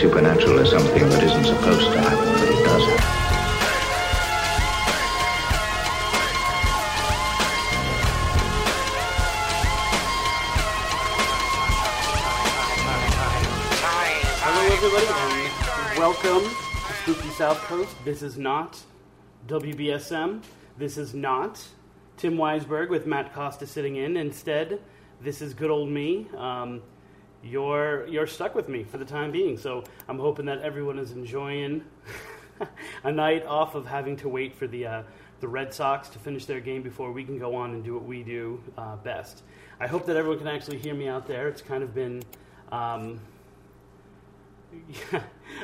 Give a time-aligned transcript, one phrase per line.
[0.00, 2.27] supernatural is something that isn't supposed to happen,
[17.38, 17.94] South Coast.
[18.04, 18.82] This is not
[19.46, 20.42] WBSM.
[20.76, 21.64] This is not
[22.16, 24.16] Tim Weisberg with Matt Costa sitting in.
[24.16, 24.80] Instead,
[25.20, 26.26] this is good old me.
[26.36, 26.82] Um,
[27.44, 31.12] you're you're stuck with me for the time being, so I'm hoping that everyone is
[31.12, 31.84] enjoying
[33.04, 35.02] a night off of having to wait for the uh,
[35.38, 38.04] the Red Sox to finish their game before we can go on and do what
[38.04, 39.44] we do uh, best.
[39.78, 41.46] I hope that everyone can actually hear me out there.
[41.46, 42.20] It's kind of been
[42.72, 43.20] um,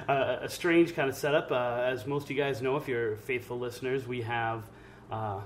[0.09, 1.51] a, a strange kind of setup.
[1.51, 4.65] Uh, as most of you guys know, if you're faithful listeners, we have
[5.11, 5.41] uh,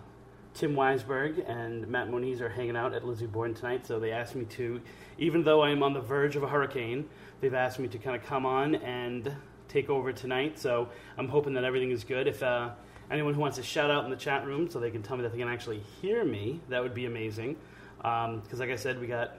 [0.55, 3.87] Tim Weisberg and Matt Moniz are hanging out at Lizzie Borden tonight.
[3.87, 4.81] So they asked me to,
[5.19, 7.09] even though I am on the verge of a hurricane,
[7.41, 9.33] they've asked me to kind of come on and
[9.69, 10.59] take over tonight.
[10.59, 12.27] So I'm hoping that everything is good.
[12.27, 12.71] If uh,
[13.11, 15.23] anyone who wants to shout out in the chat room so they can tell me
[15.23, 17.57] that they can actually hear me, that would be amazing.
[17.99, 19.37] Because, like I said, we got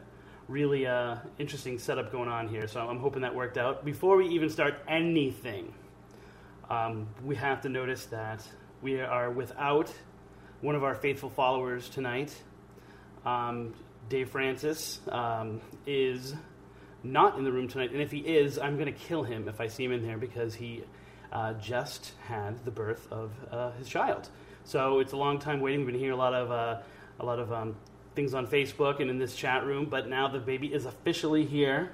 [0.50, 2.68] really uh, interesting setup going on here.
[2.68, 3.86] So I'm hoping that worked out.
[3.86, 5.72] Before we even start anything,
[6.70, 8.46] um, we have to notice that
[8.82, 9.94] we are without
[10.62, 12.36] one of our faithful followers tonight.
[13.26, 13.76] Um,
[14.10, 16.34] Dave Francis um, is
[17.04, 19.62] not in the room tonight, and if he is, I'm going to kill him if
[19.62, 20.84] I see him in there because he
[21.32, 24.30] uh, just had the birth of uh, his child.
[24.64, 25.82] So it's a long time waiting.
[25.82, 26.82] We've been hearing a lot of uh,
[27.20, 27.76] a lot of um,
[28.16, 31.92] things on Facebook and in this chat room, but now the baby is officially here.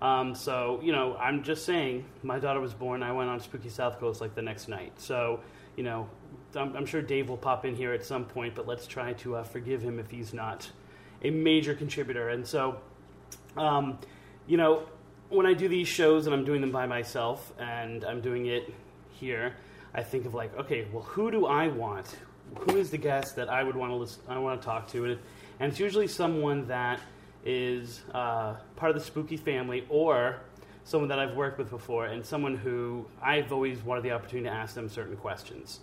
[0.00, 3.02] Um, so you know, I'm just saying, my daughter was born.
[3.02, 4.92] I went on Spooky South Coast like the next night.
[4.98, 5.40] So
[5.76, 6.08] you know,
[6.54, 9.36] I'm, I'm sure Dave will pop in here at some point, but let's try to
[9.36, 10.68] uh, forgive him if he's not
[11.22, 12.30] a major contributor.
[12.30, 12.80] And so,
[13.56, 13.98] um,
[14.46, 14.82] you know,
[15.28, 18.72] when I do these shows and I'm doing them by myself and I'm doing it
[19.10, 19.54] here,
[19.94, 22.16] I think of like, okay, well, who do I want?
[22.60, 25.04] Who is the guest that I would want to listen, I want to talk to?
[25.04, 25.18] And, it,
[25.60, 27.00] and it's usually someone that
[27.44, 30.40] is uh, part of the spooky family or
[30.84, 34.54] someone that I've worked with before and someone who I've always wanted the opportunity to
[34.54, 35.80] ask them certain questions.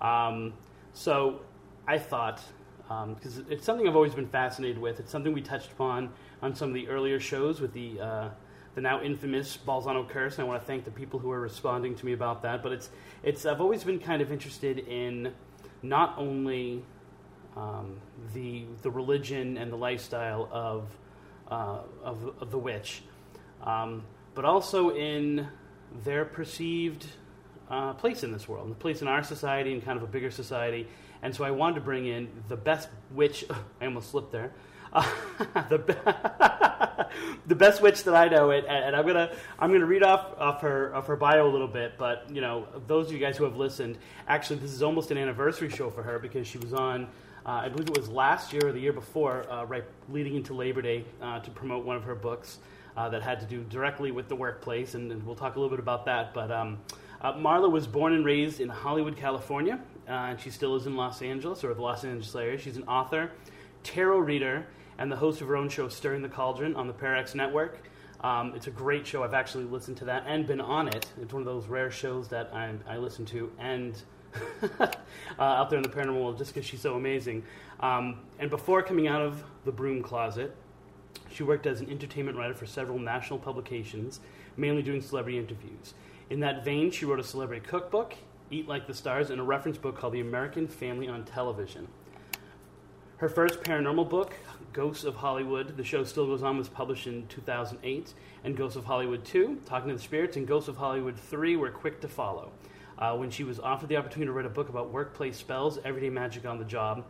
[0.00, 0.52] Um,
[0.92, 1.40] so
[1.86, 2.42] I thought,
[2.88, 6.10] because it's something I've always been fascinated with, it's something we touched upon
[6.42, 8.28] on some of the earlier shows with the uh,
[8.74, 10.34] the now infamous Balzano curse.
[10.34, 12.62] And I want to thank the people who are responding to me about that.
[12.62, 12.90] But it's
[13.22, 15.32] it's I've always been kind of interested in
[15.82, 16.84] not only
[17.56, 18.00] um,
[18.34, 20.88] the the religion and the lifestyle of
[21.50, 23.02] uh, of, of the witch,
[23.64, 25.48] um, but also in
[26.04, 27.06] their perceived
[27.70, 30.30] uh, place in this world, the place in our society and kind of a bigger
[30.30, 30.86] society.
[31.22, 33.44] And so I wanted to bring in the best witch.
[33.80, 34.52] I almost slipped there.
[34.92, 35.08] Uh,
[35.68, 35.94] the, be-
[37.46, 40.60] the best witch that I know, and, and I'm gonna I'm gonna read off of
[40.62, 41.96] her of her bio a little bit.
[41.96, 45.18] But you know, those of you guys who have listened, actually, this is almost an
[45.18, 47.08] anniversary show for her because she was on.
[47.46, 50.54] Uh, I believe it was last year or the year before, uh, right leading into
[50.54, 52.58] Labor Day, uh, to promote one of her books
[53.10, 55.78] that had to do directly with the workplace, and, and we'll talk a little bit
[55.78, 56.34] about that.
[56.34, 56.78] But um,
[57.22, 61.64] Marla was born and raised in Hollywood, California, and she still is in Los Angeles
[61.64, 62.58] or the Los Angeles area.
[62.58, 63.30] She's an author,
[63.84, 64.66] tarot reader,
[64.98, 67.80] and the host of her own show, Stirring the Cauldron, on the Parax Network.
[68.22, 69.24] Um, it's a great show.
[69.24, 71.06] I've actually listened to that and been on it.
[71.22, 73.96] It's one of those rare shows that I, I listen to and
[74.80, 74.88] uh,
[75.38, 77.42] out there in the paranormal world just because she's so amazing.
[77.80, 80.54] Um, and before coming out of the broom closet,
[81.30, 84.20] she worked as an entertainment writer for several national publications,
[84.56, 85.94] mainly doing celebrity interviews.
[86.28, 88.14] In that vein, she wrote a celebrity cookbook,
[88.50, 91.88] Eat Like the Stars, and a reference book called The American Family on Television.
[93.16, 94.34] Her first paranormal book,
[94.72, 98.14] Ghosts of Hollywood, the show still goes on, was published in 2008,
[98.44, 101.70] and Ghosts of Hollywood 2, Talking to the Spirits, and Ghosts of Hollywood 3 were
[101.70, 102.50] quick to follow.
[103.00, 106.10] Uh, when she was offered the opportunity to write a book about workplace spells, everyday
[106.10, 107.04] magic on the job,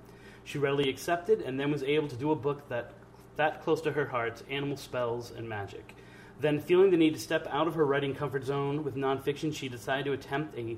[0.44, 2.92] she readily accepted and then was able to do a book that
[3.36, 5.94] that close to her heart, Animal Spells and Magic.
[6.40, 9.68] Then, feeling the need to step out of her writing comfort zone with nonfiction, she
[9.68, 10.76] decided to attempt a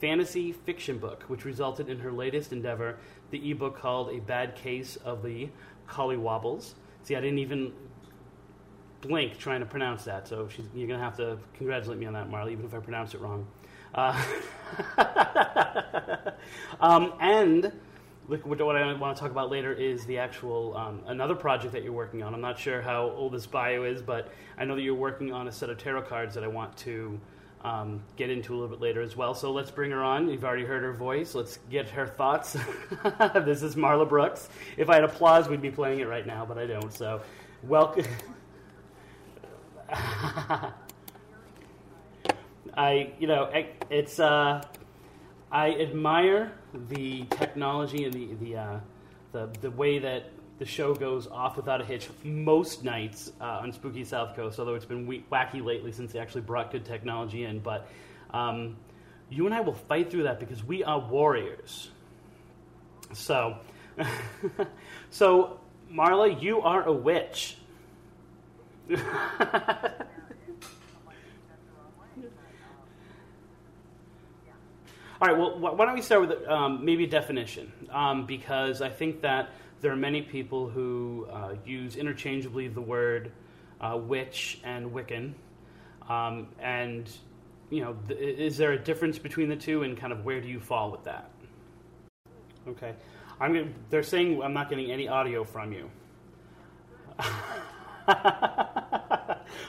[0.00, 2.98] fantasy fiction book, which resulted in her latest endeavor,
[3.30, 5.48] the ebook called A Bad Case of the
[5.88, 6.74] Collywobbles.
[7.02, 7.72] See, I didn't even
[9.00, 12.30] blink trying to pronounce that, so you're going to have to congratulate me on that,
[12.30, 13.46] Marley, even if I pronounce it wrong.
[13.94, 14.20] Uh,
[16.80, 17.72] um, and
[18.26, 21.92] what I want to talk about later is the actual um, another project that you're
[21.92, 22.34] working on.
[22.34, 25.48] I'm not sure how old this bio is, but I know that you're working on
[25.48, 27.20] a set of tarot cards that I want to
[27.62, 29.34] um, get into a little bit later as well.
[29.34, 30.28] So let's bring her on.
[30.28, 31.34] You've already heard her voice.
[31.34, 32.52] Let's get her thoughts.
[33.34, 34.48] this is Marla Brooks.
[34.76, 36.92] If I had applause, we'd be playing it right now, but I don't.
[36.92, 37.20] So
[37.62, 38.06] welcome.
[42.76, 43.50] I, you know,
[43.90, 44.18] it's.
[44.18, 44.62] Uh,
[45.54, 46.52] I admire
[46.88, 48.80] the technology and the the uh,
[49.30, 53.72] the the way that the show goes off without a hitch most nights uh, on
[53.72, 54.58] Spooky South Coast.
[54.58, 57.88] Although it's been wacky lately since they actually brought good technology in, but
[58.32, 58.76] um,
[59.30, 61.90] you and I will fight through that because we are warriors.
[63.12, 63.56] So,
[65.10, 65.60] so
[65.92, 67.58] Marla, you are a witch.
[75.20, 75.38] All right.
[75.38, 77.72] Well, why don't we start with um, maybe a definition?
[77.90, 79.50] Um, because I think that
[79.80, 83.30] there are many people who uh, use interchangeably the word
[83.80, 85.34] uh, witch and Wiccan,
[86.08, 87.08] um, and
[87.70, 90.48] you know, th- is there a difference between the two, and kind of where do
[90.48, 91.30] you fall with that?
[92.66, 92.94] Okay.
[93.40, 95.90] I'm gonna, they're saying I'm not getting any audio from you.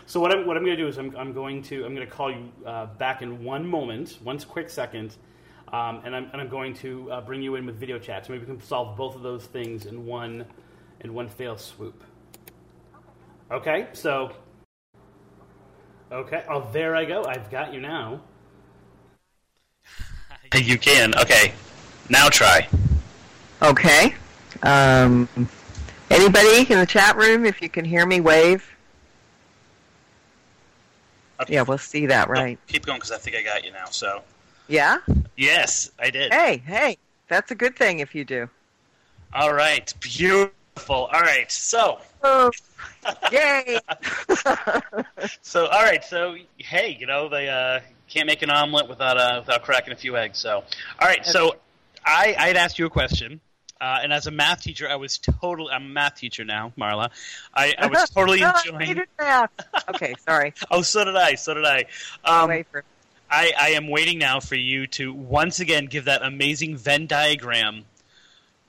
[0.08, 2.08] so what I'm what I'm going to do is I'm, I'm going to I'm going
[2.08, 5.16] to call you uh, back in one moment, one quick second,
[5.76, 8.26] um, and, I'm, and I'm going to uh, bring you in with video chat.
[8.26, 10.46] So maybe we can solve both of those things in one
[11.02, 12.02] in one fail swoop.
[13.52, 14.32] Okay, so
[16.12, 16.44] okay.
[16.50, 17.26] Oh, there I go.
[17.26, 18.22] I've got you now.
[20.56, 21.14] You can.
[21.18, 21.52] Okay,
[22.10, 22.70] now try.
[23.62, 24.16] Okay.
[24.64, 25.28] Um,
[26.10, 28.66] anybody in the chat room, if you can hear me, wave.
[31.42, 31.56] Okay.
[31.56, 32.58] Yeah, we'll see that, right?
[32.68, 33.86] keep going because I think I got you now.
[33.90, 34.22] So.
[34.68, 35.00] Yeah?
[35.36, 36.34] Yes, I did.
[36.34, 36.98] Hey, hey,
[37.28, 38.50] that's a good thing if you do.
[39.34, 40.54] All right, beautiful.
[41.06, 42.00] All right, so.
[42.24, 42.52] Oh,
[43.32, 43.80] yay!
[45.42, 49.42] so, all right, so hey, you know they uh, can't make an omelet without uh,
[49.46, 50.40] without cracking a few eggs.
[50.40, 50.64] So,
[51.00, 51.58] all right, so
[52.06, 53.42] I I had asked you a question.
[53.82, 55.72] Uh, and as a math teacher, I was totally.
[55.72, 57.12] I'm a math teacher now, Marla.
[57.54, 59.04] I, I was totally enjoying.
[59.20, 59.52] math.
[59.90, 60.54] Okay, sorry.
[60.72, 61.36] oh, so did I.
[61.36, 61.86] So did I.
[62.24, 62.64] Um,
[63.36, 67.84] I, I am waiting now for you to once again give that amazing Venn diagram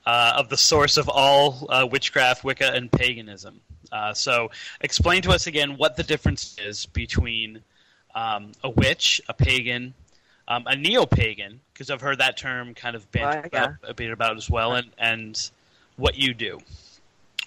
[0.04, 3.60] uh, of the source of all uh, witchcraft, Wicca, and paganism.
[3.92, 7.62] Uh, so, explain to us again what the difference is between
[8.16, 9.94] um, a witch, a pagan,
[10.48, 13.64] um, a neo-pagan, because I've heard that term kind of bandied yeah.
[13.64, 15.50] about, a bit about as well, and, and
[15.96, 16.58] what you do.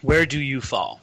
[0.02, 1.02] Where do you fall?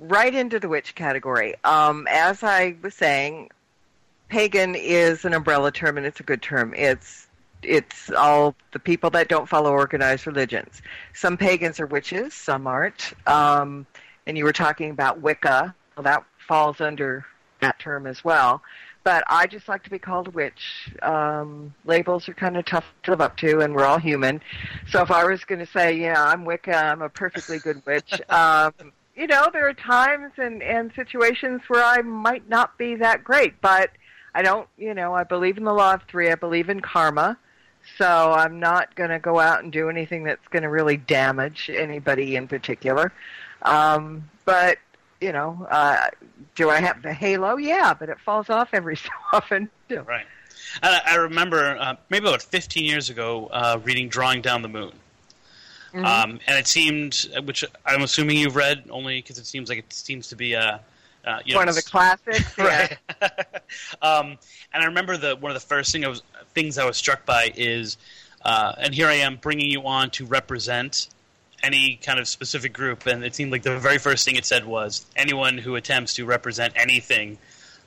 [0.00, 1.54] Right into the witch category.
[1.62, 3.50] Um, as I was saying,
[4.32, 6.72] pagan is an umbrella term and it's a good term.
[6.74, 7.28] It's
[7.62, 10.80] it's all the people that don't follow organized religions.
[11.14, 13.12] Some pagans are witches, some aren't.
[13.28, 13.86] Um,
[14.26, 15.74] and you were talking about Wicca.
[15.94, 17.24] Well, that falls under
[17.60, 18.62] that term as well.
[19.04, 20.90] But I just like to be called a witch.
[21.02, 24.40] Um, labels are kind of tough to live up to, and we're all human.
[24.88, 28.20] So if I was going to say, yeah, I'm Wicca, I'm a perfectly good witch.
[28.30, 28.72] um,
[29.14, 33.60] you know, there are times and, and situations where I might not be that great,
[33.60, 33.90] but
[34.34, 36.30] I don't, you know, I believe in the law of three.
[36.30, 37.36] I believe in karma.
[37.98, 41.70] So I'm not going to go out and do anything that's going to really damage
[41.72, 43.12] anybody in particular.
[43.62, 44.78] Um, but,
[45.20, 46.06] you know, uh,
[46.54, 47.56] do I have the halo?
[47.56, 49.68] Yeah, but it falls off every so often.
[49.88, 50.00] Too.
[50.00, 50.26] Right.
[50.82, 54.92] I, I remember uh, maybe about 15 years ago uh, reading Drawing Down the Moon.
[55.92, 56.04] Mm-hmm.
[56.04, 59.92] Um, and it seemed, which I'm assuming you've read only because it seems like it
[59.92, 60.80] seems to be a
[61.24, 62.96] uh, you know, one of the classics, right?
[64.02, 64.38] um,
[64.72, 66.22] and I remember the one of the first thing I was,
[66.54, 67.96] things I was struck by is,
[68.44, 71.08] uh, and here I am bringing you on to represent
[71.62, 74.66] any kind of specific group, and it seemed like the very first thing it said
[74.66, 77.38] was anyone who attempts to represent anything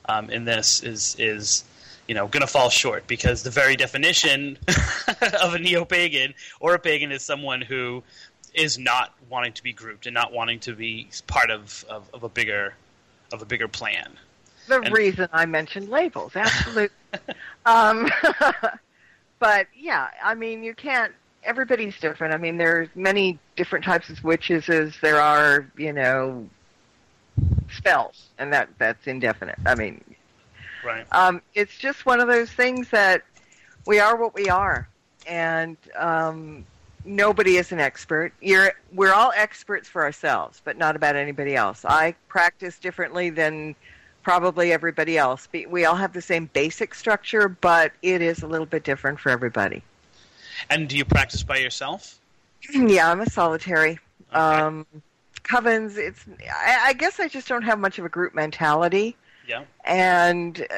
[0.08, 1.64] um, in this is is
[2.08, 3.06] you know going to fall short.
[3.06, 4.58] Because the very definition
[5.42, 8.02] of a neo pagan or a pagan is someone who
[8.54, 12.22] is not wanting to be grouped and not wanting to be part of, of, of
[12.22, 12.74] a bigger
[13.32, 14.12] of a bigger plan.
[14.68, 16.88] The and, reason I mentioned labels, absolutely.
[17.64, 18.10] um,
[19.38, 21.12] but yeah, I mean, you can't.
[21.44, 22.34] Everybody's different.
[22.34, 26.48] I mean, there's many different types of witches as there are, you know,
[27.70, 29.58] spells, and that that's indefinite.
[29.64, 30.02] I mean,
[30.84, 31.06] right.
[31.12, 33.22] Um, it's just one of those things that
[33.86, 34.88] we are what we are,
[35.26, 36.66] and um,
[37.06, 38.32] nobody is an expert.
[38.40, 41.84] You're, we're all experts for ourselves, but not about anybody else.
[41.84, 43.74] I practice differently than
[44.22, 45.48] probably everybody else.
[45.68, 49.30] We all have the same basic structure, but it is a little bit different for
[49.30, 49.82] everybody.
[50.68, 52.18] And do you practice by yourself?
[52.72, 54.00] yeah, I'm a solitary.
[54.32, 54.40] Okay.
[54.40, 54.86] Um,
[55.44, 56.24] covens, it's.
[56.50, 59.16] I, I guess I just don't have much of a group mentality.
[59.46, 59.62] Yeah.
[59.84, 60.74] And uh,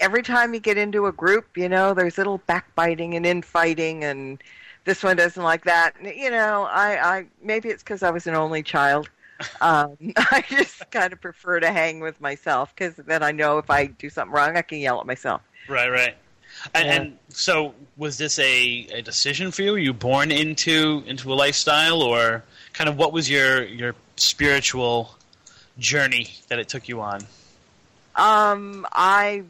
[0.00, 4.42] every time you get into a group, you know, there's little backbiting and infighting, and
[4.84, 5.94] this one doesn't like that.
[6.02, 9.08] You know, I, I maybe it's because I was an only child.
[9.60, 13.70] um, I just kind of prefer to hang with myself because then I know if
[13.70, 15.42] I do something wrong, I can yell at myself.
[15.68, 16.14] Right, right.
[16.72, 16.94] And, Yeah.
[16.94, 19.72] and so, was this a, a decision for you?
[19.72, 25.16] Were you born into into a lifestyle, or kind of what was your your spiritual
[25.78, 27.20] journey that it took you on?
[28.16, 29.42] Um, I,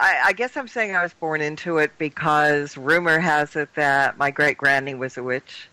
[0.00, 4.16] I, I guess I'm saying I was born into it because rumor has it that
[4.18, 5.68] my great granny was a witch,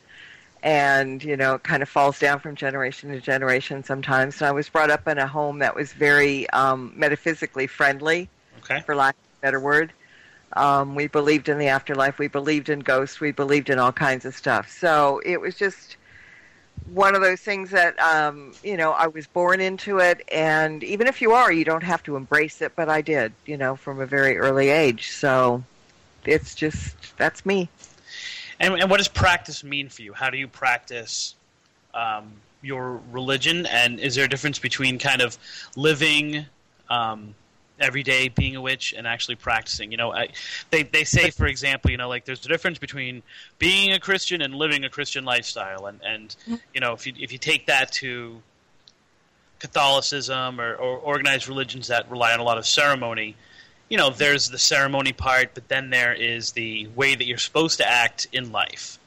[0.62, 4.41] and you know, it kind of falls down from generation to generation sometimes.
[4.41, 8.29] And I was brought up in a home that was very um, metaphysically friendly,
[8.60, 8.81] Okay.
[8.81, 9.93] for lack of a better word.
[10.53, 12.19] Um, we believed in the afterlife.
[12.19, 13.19] We believed in ghosts.
[13.19, 14.69] We believed in all kinds of stuff.
[14.69, 15.98] So it was just
[16.93, 21.07] one of those things that um, you know I was born into it, and even
[21.07, 22.74] if you are, you don't have to embrace it.
[22.75, 25.12] But I did, you know, from a very early age.
[25.12, 25.63] So
[26.25, 27.69] it's just that's me.
[28.60, 30.13] And, and what does practice mean for you?
[30.13, 31.36] How do you practice
[31.93, 32.31] um,
[32.62, 33.65] your religion?
[33.67, 35.38] And is there a difference between kind of
[35.75, 36.46] living
[36.89, 37.36] um,
[37.79, 39.91] every day being a witch and actually practicing?
[39.91, 40.29] You know, I,
[40.72, 43.24] they they say, for example, you know, like there's a difference between
[43.60, 45.86] being a Christian and living a Christian lifestyle.
[45.86, 46.36] And and
[46.74, 48.41] you know, if you if you take that to
[49.60, 53.36] Catholicism or, or organized religions that rely on a lot of ceremony,
[53.89, 57.77] you know, there's the ceremony part, but then there is the way that you're supposed
[57.77, 59.00] to act in life,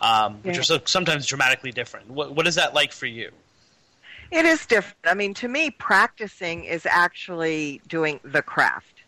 [0.00, 0.60] um, which Yeah.
[0.60, 2.08] are so, sometimes dramatically different.
[2.10, 3.30] What, what is that like for you?
[4.30, 4.98] It is different.
[5.04, 9.02] I mean, to me, practicing is actually doing the craft.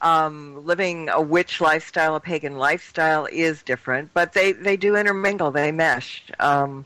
[0.00, 5.50] Um, living a witch lifestyle, a pagan lifestyle, is different, but they, they do intermingle.
[5.50, 6.24] They mesh.
[6.40, 6.84] Um,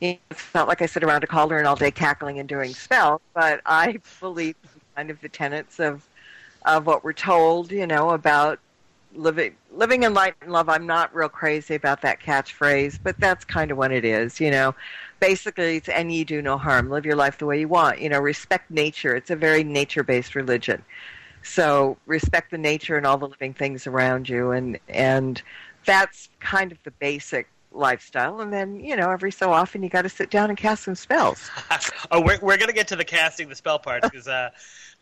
[0.00, 3.60] it's not like I sit around a cauldron all day cackling and doing spells, but
[3.66, 4.56] I believe
[4.96, 6.06] kind of the tenets of
[6.64, 7.70] of what we're told.
[7.70, 8.58] You know about
[9.14, 10.68] living living in light and love.
[10.68, 14.40] I'm not real crazy about that catchphrase, but that's kind of what it is.
[14.40, 14.74] You know,
[15.20, 16.90] basically it's and ye do no harm.
[16.90, 18.00] Live your life the way you want.
[18.00, 19.14] You know, respect nature.
[19.14, 20.82] It's a very nature based religion.
[21.42, 25.40] So respect the nature and all the living things around you and and
[25.86, 30.08] that's kind of the basic lifestyle and then, you know, every so often you gotta
[30.08, 31.48] sit down and cast some spells.
[32.10, 34.50] oh, we're, we're to get to the casting the spell part because uh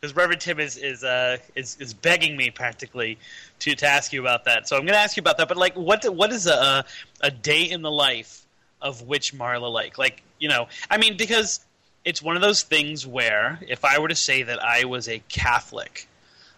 [0.01, 3.19] because Reverend Tim is is, uh, is is begging me practically
[3.61, 4.69] to, to ask you about that.
[4.69, 5.49] So I'm going to ask you about that.
[5.49, 6.85] But like, what what is a
[7.21, 8.47] a day in the life
[8.81, 9.99] of witch Marla like?
[9.99, 11.61] Like, you know, I mean, because
[12.05, 15.21] it's one of those things where if I were to say that I was a
[15.29, 16.09] Catholic,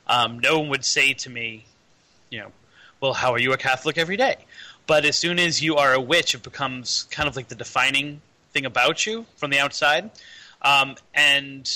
[0.06, 1.64] um, no one would say to me,
[2.30, 2.52] you know,
[3.00, 4.36] well, how are you a Catholic every day?
[4.86, 8.20] But as soon as you are a witch, it becomes kind of like the defining
[8.52, 10.10] thing about you from the outside.
[10.62, 11.70] Um, and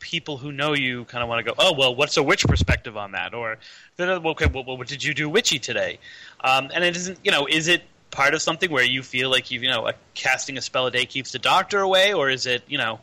[0.00, 2.96] people who know you kind of want to go, oh, well, what's a witch perspective
[2.96, 3.34] on that?
[3.34, 3.58] Or,
[3.98, 5.98] okay, well, what did you do witchy today?
[6.42, 7.82] Um, and it isn't, you know, is it
[8.16, 10.90] part of something where you feel like you, you know, a, casting a spell a
[10.90, 12.98] day keeps the doctor away, or is it, you know,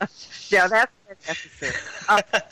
[0.48, 0.92] Yeah, that's
[1.26, 1.74] necessary.
[2.08, 2.20] Um,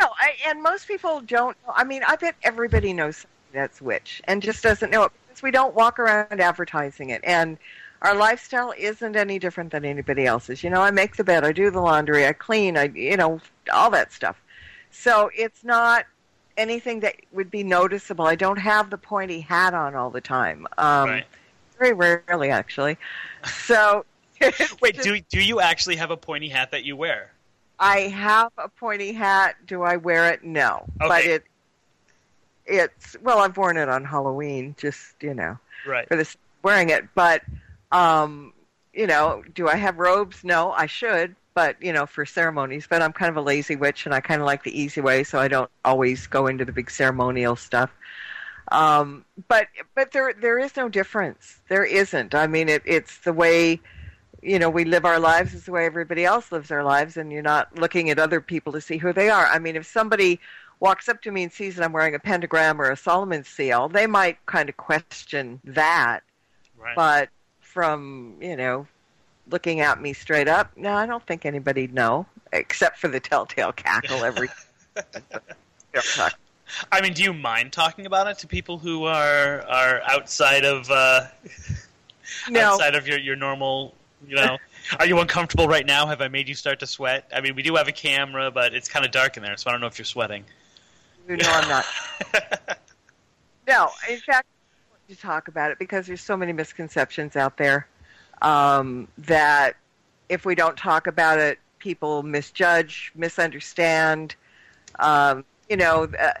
[0.00, 1.56] no, I, and most people don't.
[1.66, 1.72] know.
[1.74, 5.50] I mean, I bet everybody knows that's witch and just doesn't know it because we
[5.50, 7.20] don't walk around advertising it.
[7.24, 7.58] And
[8.02, 10.62] our lifestyle isn't any different than anybody else's.
[10.62, 13.40] You know, I make the bed, I do the laundry, I clean, I you know,
[13.72, 14.40] all that stuff.
[14.90, 16.06] So it's not
[16.56, 18.26] anything that would be noticeable.
[18.26, 20.66] I don't have the pointy hat on all the time.
[20.78, 21.24] Um, right?
[21.78, 22.96] Very rarely, actually.
[23.64, 24.04] So
[24.82, 27.32] Wait, just- do do you actually have a pointy hat that you wear?
[27.78, 29.56] I have a pointy hat.
[29.66, 30.42] Do I wear it?
[30.44, 31.44] No, but it
[32.64, 36.08] it's well, I've worn it on Halloween, just you know, Right.
[36.08, 37.04] for this wearing it.
[37.14, 37.42] But
[37.92, 38.52] um,
[38.92, 40.42] you know, do I have robes?
[40.42, 42.86] No, I should, but you know, for ceremonies.
[42.88, 45.24] But I'm kind of a lazy witch, and I kind of like the easy way,
[45.24, 47.90] so I don't always go into the big ceremonial stuff.
[48.70, 51.58] Um, but but there there is no difference.
[51.68, 52.34] There isn't.
[52.34, 53.80] I mean, it, it's the way
[54.42, 57.32] you know we live our lives is the way everybody else lives their lives, and
[57.32, 59.46] you're not looking at other people to see who they are.
[59.46, 60.38] I mean, if somebody
[60.78, 63.88] walks up to me and sees that I'm wearing a pentagram or a solomon seal,
[63.88, 66.20] they might kind of question that.
[66.76, 66.94] Right.
[66.94, 68.86] But from you know
[69.50, 73.72] looking at me straight up, no, I don't think anybody'd know, except for the telltale
[73.72, 74.48] cackle every.
[76.92, 80.90] I mean, do you mind talking about it to people who are are outside of
[80.90, 81.26] uh,
[82.50, 83.94] no, outside of your, your normal?
[84.26, 84.58] You know,
[84.98, 86.06] are you uncomfortable right now?
[86.06, 87.28] Have I made you start to sweat?
[87.34, 89.70] I mean, we do have a camera, but it's kind of dark in there, so
[89.70, 90.44] I don't know if you're sweating.
[91.28, 91.84] No, I'm not.
[93.68, 97.56] No, in fact, I want to talk about it because there's so many misconceptions out
[97.56, 97.88] there
[98.42, 99.76] um, that
[100.28, 104.34] if we don't talk about it, people misjudge, misunderstand.
[104.98, 106.32] Um, you know, uh,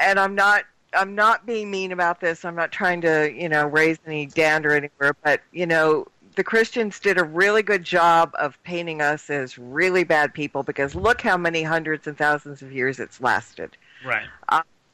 [0.00, 2.44] and I'm not I'm not being mean about this.
[2.44, 6.98] I'm not trying to, you know, raise any dander anywhere, but you know, the Christians
[6.98, 11.36] did a really good job of painting us as really bad people because look how
[11.36, 13.76] many hundreds and thousands of years it's lasted.
[14.04, 14.26] Right.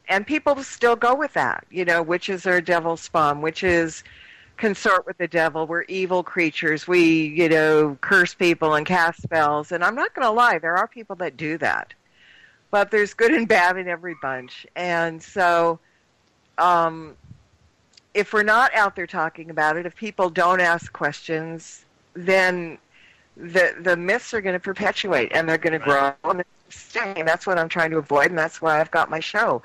[0.08, 1.64] And people still go with that.
[1.70, 4.02] You know, witches are devil's spawn, witches
[4.60, 5.66] consort with the devil.
[5.66, 6.86] We're evil creatures.
[6.86, 9.72] We, you know, curse people and cast spells.
[9.72, 11.92] And I'm not going to lie, there are people that do that.
[12.70, 14.66] But there's good and bad in every bunch.
[14.76, 15.80] And so
[16.58, 17.16] um,
[18.14, 22.78] if we're not out there talking about it, if people don't ask questions, then
[23.36, 27.14] the the myths are going to perpetuate and they're going to grow and stay.
[27.16, 29.62] And that's what I'm trying to avoid, and that's why I've got my show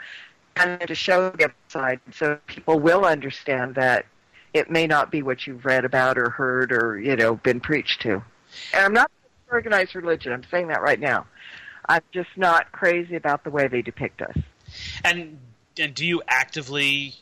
[0.55, 4.05] and to show the other side, so people will understand that
[4.55, 8.01] it may not be what you've read about or heard or you know been preached
[8.01, 8.23] to.
[8.73, 9.11] And I'm not
[9.51, 10.31] organized religion.
[10.31, 11.27] I'm saying that right now.
[11.87, 14.37] I'm just not crazy about the way they depict us.
[15.03, 15.37] And
[15.77, 17.15] and do you actively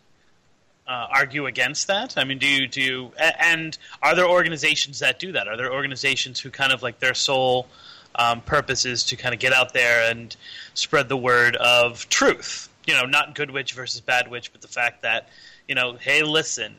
[0.88, 2.18] uh, argue against that?
[2.18, 5.48] I mean, do you do you, and are there organizations that do that?
[5.48, 7.68] Are there organizations who kind of like their sole
[8.14, 10.36] um, purpose is to kind of get out there and
[10.76, 12.70] spread the word of truth?
[12.86, 15.30] You know, not good witch versus bad witch, but the fact that
[15.68, 16.76] you know, hey, listen,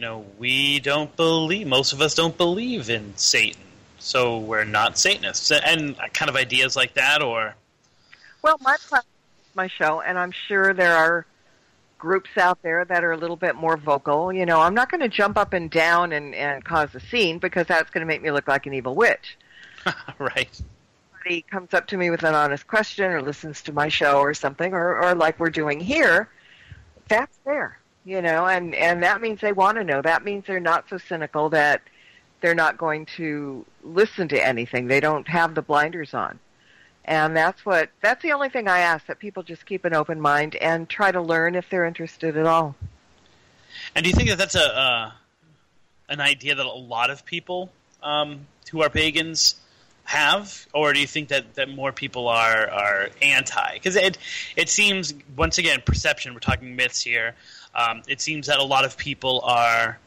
[0.00, 3.60] you know, we don't believe most of us don't believe in Satan,
[3.98, 7.54] so we're not Satanists, and uh, kind of ideas like that, or
[8.40, 9.04] Well, my platform
[9.46, 11.26] is my show, and I'm sure there are
[11.98, 14.32] groups out there that are a little bit more vocal.
[14.32, 17.38] You know, I'm not going to jump up and down and, and cause a scene
[17.38, 19.36] because that's going to make me look like an evil witch.
[20.18, 20.62] right.
[21.12, 24.32] Somebody comes up to me with an honest question or listens to my show or
[24.32, 26.30] something, or, or like we're doing here,
[27.06, 27.79] that's there.
[28.10, 30.02] You know, and, and that means they want to know.
[30.02, 31.80] That means they're not so cynical that
[32.40, 34.88] they're not going to listen to anything.
[34.88, 36.40] They don't have the blinders on.
[37.04, 40.20] And that's what that's the only thing I ask that people just keep an open
[40.20, 42.74] mind and try to learn if they're interested at all.
[43.94, 45.12] And do you think that that's a uh,
[46.08, 47.70] an idea that a lot of people
[48.02, 48.40] um,
[48.72, 49.54] who are pagans
[50.02, 53.74] have, or do you think that, that more people are are anti?
[53.74, 54.18] Because it
[54.56, 56.34] it seems once again perception.
[56.34, 57.36] We're talking myths here.
[57.74, 59.98] Um, it seems that a lot of people are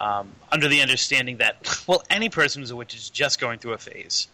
[0.00, 3.72] um, under the understanding that well, any person who's a witch is just going through
[3.72, 4.28] a phase.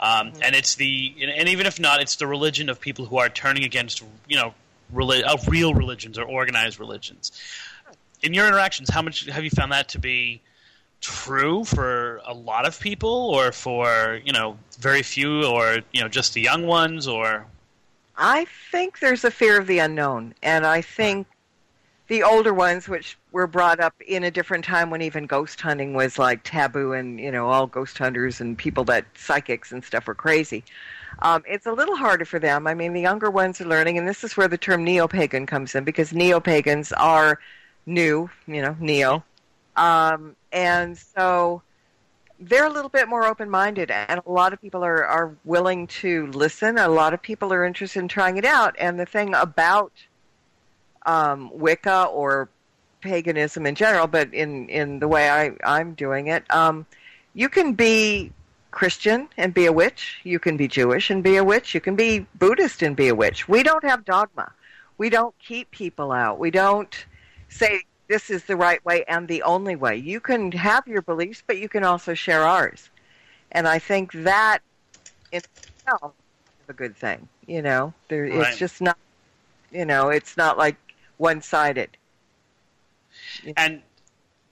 [0.00, 3.28] Um, and it's the and even if not, it's the religion of people who are
[3.28, 4.52] turning against you know
[4.92, 7.30] reli- uh, real religions or organized religions.
[8.20, 10.40] In your interactions, how much have you found that to be
[11.00, 16.08] true for a lot of people, or for you know very few, or you know
[16.08, 17.46] just the young ones, or
[18.16, 21.28] I think there's a fear of the unknown, and I think
[22.08, 25.94] the older ones, which were brought up in a different time when even ghost hunting
[25.94, 30.06] was like taboo, and you know all ghost hunters and people that psychics and stuff
[30.06, 30.64] were crazy.
[31.20, 32.66] Um, it's a little harder for them.
[32.66, 35.74] I mean, the younger ones are learning, and this is where the term neo-pagan comes
[35.74, 37.38] in because neo-pagans are
[37.86, 39.22] new, you know, neo,
[39.76, 41.62] um, and so
[42.40, 46.26] they're a little bit more open-minded, and a lot of people are are willing to
[46.28, 46.78] listen.
[46.78, 49.92] A lot of people are interested in trying it out, and the thing about
[51.06, 52.48] um, Wicca or
[53.00, 56.86] paganism in general, but in, in the way I, I'm doing it, um,
[57.34, 58.32] you can be
[58.70, 60.20] Christian and be a witch.
[60.24, 61.74] You can be Jewish and be a witch.
[61.74, 63.48] You can be Buddhist and be a witch.
[63.48, 64.52] We don't have dogma.
[64.98, 66.38] We don't keep people out.
[66.38, 66.94] We don't
[67.48, 69.96] say this is the right way and the only way.
[69.96, 72.90] You can have your beliefs, but you can also share ours.
[73.50, 74.60] And I think that
[75.32, 75.42] in
[75.84, 76.12] itself
[76.62, 77.28] is a good thing.
[77.46, 78.48] You know, there, Right.
[78.48, 78.96] it's just not,
[79.70, 80.76] you know, it's not like
[81.16, 81.96] one sided.
[83.56, 83.82] and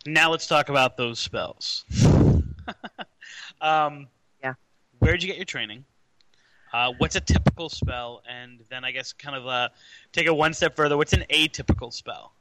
[0.07, 1.85] now let's talk about those spells.
[3.61, 4.07] um,
[4.43, 4.55] Yeah.
[4.99, 5.85] Where'd you get your training?
[6.73, 8.23] Uh, what's a typical spell?
[8.29, 9.69] And then I guess kind of uh,
[10.13, 10.97] take it one step further.
[10.97, 12.33] What's an atypical spell?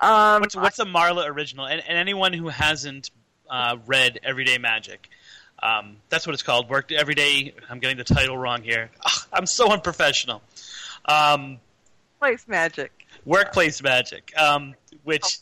[0.00, 1.66] Um, What's what's a Marla original?
[1.66, 3.10] And, and anyone who hasn't
[3.50, 5.08] uh, read Everyday Magic,
[5.60, 6.70] um, that's what it's called.
[6.70, 7.52] Worked Everyday.
[7.68, 8.90] I'm getting the title wrong here.
[9.04, 10.40] Ugh, I'm so unprofessional.
[11.04, 11.58] Um,
[12.20, 13.06] workplace magic.
[13.24, 15.38] workplace Magic, um, which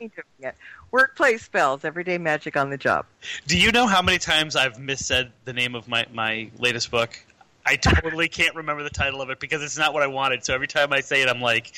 [0.00, 0.54] it.
[0.90, 3.06] Workplace spells, everyday magic on the job.
[3.46, 7.18] Do you know how many times I've missaid the name of my, my latest book?
[7.66, 10.44] I totally can't remember the title of it because it's not what I wanted.
[10.44, 11.72] So every time I say it, I'm like,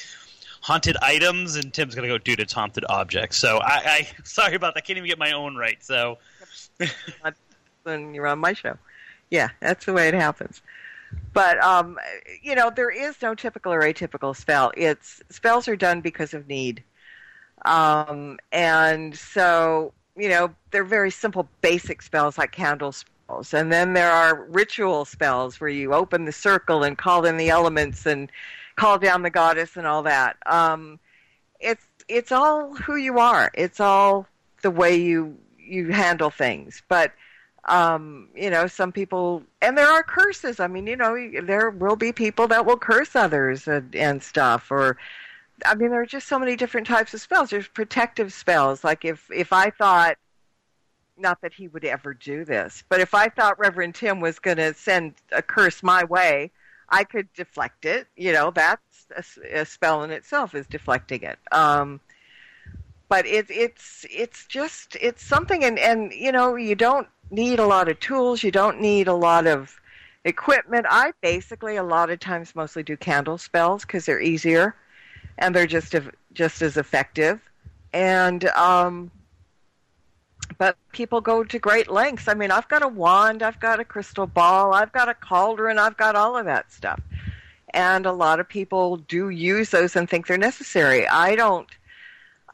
[0.61, 3.39] haunted items, and Tim's gonna go, dude, it's haunted objects.
[3.39, 4.83] So I, I sorry about that.
[4.83, 5.83] I can't even get my own right.
[5.83, 6.19] So
[7.85, 8.77] when you're on my show.
[9.31, 10.63] Yeah, that's the way it happens.
[11.37, 11.99] But um,
[12.43, 14.73] you know, there is no typical or atypical spell.
[14.75, 16.83] It's spells are done because of need,
[17.67, 23.93] um, and so you know they're very simple, basic spells like candle spells, and then
[23.93, 28.33] there are ritual spells where you open the circle and call in the elements and
[28.77, 30.39] call down the goddess and all that.
[30.47, 30.99] Um,
[31.61, 33.51] it's it's all who you are.
[33.53, 34.27] It's all
[34.63, 36.83] the way you you handle things.
[36.89, 37.13] But
[37.67, 40.61] um, you know, some people, and there are curses.
[40.61, 44.71] I mean, you know, there will be people that will curse others and, and stuff,
[44.71, 44.97] or
[45.65, 47.51] I mean, there are just so many different types of spells.
[47.51, 48.85] There's protective spells.
[48.85, 50.17] Like if if I thought,
[51.17, 54.59] not that he would ever do this, but if I thought Reverend Tim was going
[54.59, 56.51] to send a curse my way,
[56.89, 58.07] I could deflect it.
[58.17, 61.39] You know, that's a, a spell in itself is deflecting it.
[61.53, 62.01] Um,
[63.09, 67.67] but it's it's it's just it's something, and and you know, you don't need a
[67.67, 68.43] lot of tools.
[68.43, 69.79] You don't need a lot of
[70.25, 70.87] equipment.
[70.89, 74.75] I basically a lot of times mostly do candle spells because they're easier
[75.39, 75.95] and they're just
[76.33, 77.41] just as effective.
[77.93, 79.11] And um,
[80.59, 82.29] but people go to great lengths.
[82.29, 85.79] I mean, I've got a wand, I've got a crystal ball, I've got a cauldron,
[85.79, 87.01] I've got all of that stuff.
[87.75, 91.07] And a lot of people do use those and think they're necessary.
[91.07, 91.69] I don't.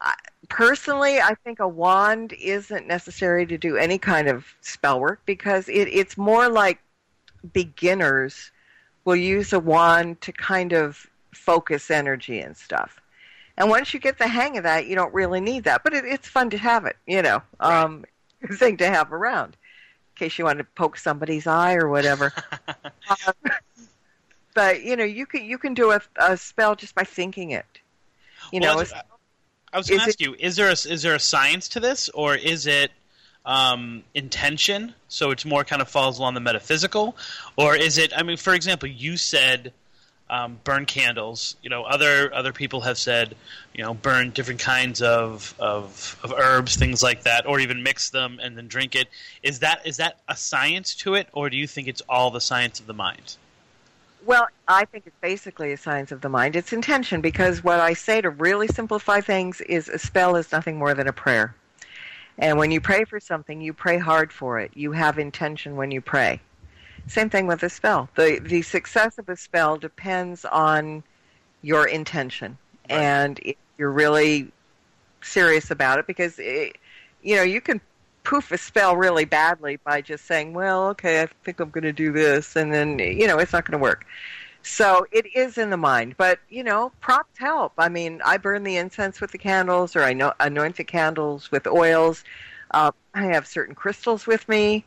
[0.00, 0.14] I,
[0.52, 5.68] personally, I think a wand isn't necessary to do any kind of spell work because
[5.68, 6.78] it, it's more like
[7.52, 8.50] beginners
[9.04, 13.00] will use a wand to kind of focus energy and stuff.
[13.56, 15.82] And once you get the hang of that, you don't really need that.
[15.84, 18.04] But it, it's fun to have it, you know, um,
[18.42, 18.58] right.
[18.58, 19.56] thing to have around
[20.14, 22.32] in case you want to poke somebody's eye or whatever.
[22.68, 23.34] um,
[24.54, 27.66] but you know, you can you can do a, a spell just by thinking it.
[28.52, 28.84] You well, know,
[29.72, 31.80] I was going to ask it, you: is there a, is there a science to
[31.80, 32.90] this, or is it
[33.46, 34.94] um, intention?
[35.08, 37.16] So it's more kind of falls along the metaphysical,
[37.56, 38.12] or is it?
[38.16, 39.72] I mean, for example, you said
[40.32, 41.56] um, burn candles.
[41.62, 43.36] You know, other other people have said,
[43.74, 48.10] you know, burn different kinds of, of of herbs, things like that, or even mix
[48.10, 49.08] them and then drink it.
[49.42, 52.40] Is that is that a science to it, or do you think it's all the
[52.40, 53.36] science of the mind?
[54.24, 56.54] Well, I think it's basically a science of the mind.
[56.54, 60.78] It's intention because what I say to really simplify things is a spell is nothing
[60.78, 61.54] more than a prayer.
[62.38, 64.70] And when you pray for something, you pray hard for it.
[64.74, 66.40] You have intention when you pray.
[67.08, 68.08] Same thing with a spell.
[68.14, 71.02] The the success of a spell depends on
[71.62, 72.58] your intention.
[72.88, 73.00] Right.
[73.00, 74.52] And if you're really
[75.20, 76.78] serious about it because it,
[77.22, 77.80] you know, you can
[78.24, 81.92] poof a spell really badly by just saying, well, okay, I think I'm going to
[81.92, 84.06] do this, and then, you know, it's not going to work.
[84.62, 87.72] So it is in the mind, but you know, props help.
[87.78, 91.50] I mean, I burn the incense with the candles, or I know, anoint the candles
[91.50, 92.22] with oils.
[92.70, 94.84] Uh, I have certain crystals with me.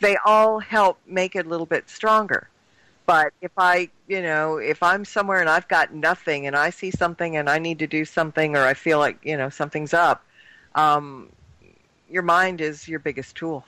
[0.00, 2.48] They all help make it a little bit stronger.
[3.04, 6.90] But if I, you know, if I'm somewhere and I've got nothing, and I see
[6.90, 10.24] something and I need to do something, or I feel like you know something's up,
[10.74, 11.28] um,
[12.12, 13.64] your mind is your biggest tool.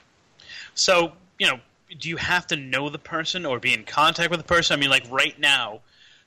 [0.75, 1.59] So, you know,
[1.99, 4.77] do you have to know the person or be in contact with the person?
[4.77, 5.81] I mean, like right now,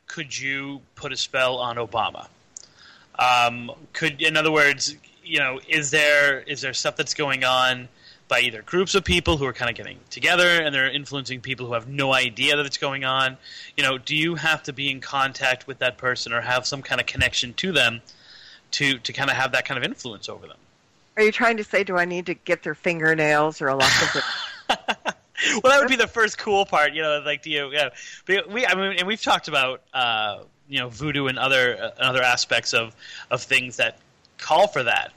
[0.07, 2.29] could you put a spell on Obama?
[3.19, 7.89] Um, could, in other words, you know, is there is there stuff that's going on
[8.29, 11.67] by either groups of people who are kind of getting together and they're influencing people
[11.67, 13.37] who have no idea that it's going on?
[13.77, 16.83] You know, do you have to be in contact with that person or have some
[16.83, 18.01] kind of connection to them
[18.73, 20.59] to to kind of have that kind of influence over them?
[21.19, 23.91] Are you trying to say, do I need to get their fingernails or a lot
[23.91, 24.23] of
[24.69, 27.21] well, that would be the first cool part, you know.
[27.27, 27.73] Like, do you?
[27.73, 27.89] Yeah,
[28.25, 31.91] but we, I mean, and we've talked about, uh, you know, voodoo and other uh,
[32.01, 32.95] other aspects of
[33.33, 33.99] of things that
[34.37, 35.11] call for that.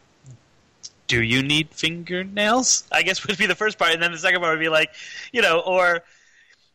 [1.05, 2.83] Do you need fingernails?
[2.91, 4.89] I guess would be the first part, and then the second part would be like,
[5.31, 6.01] you know, or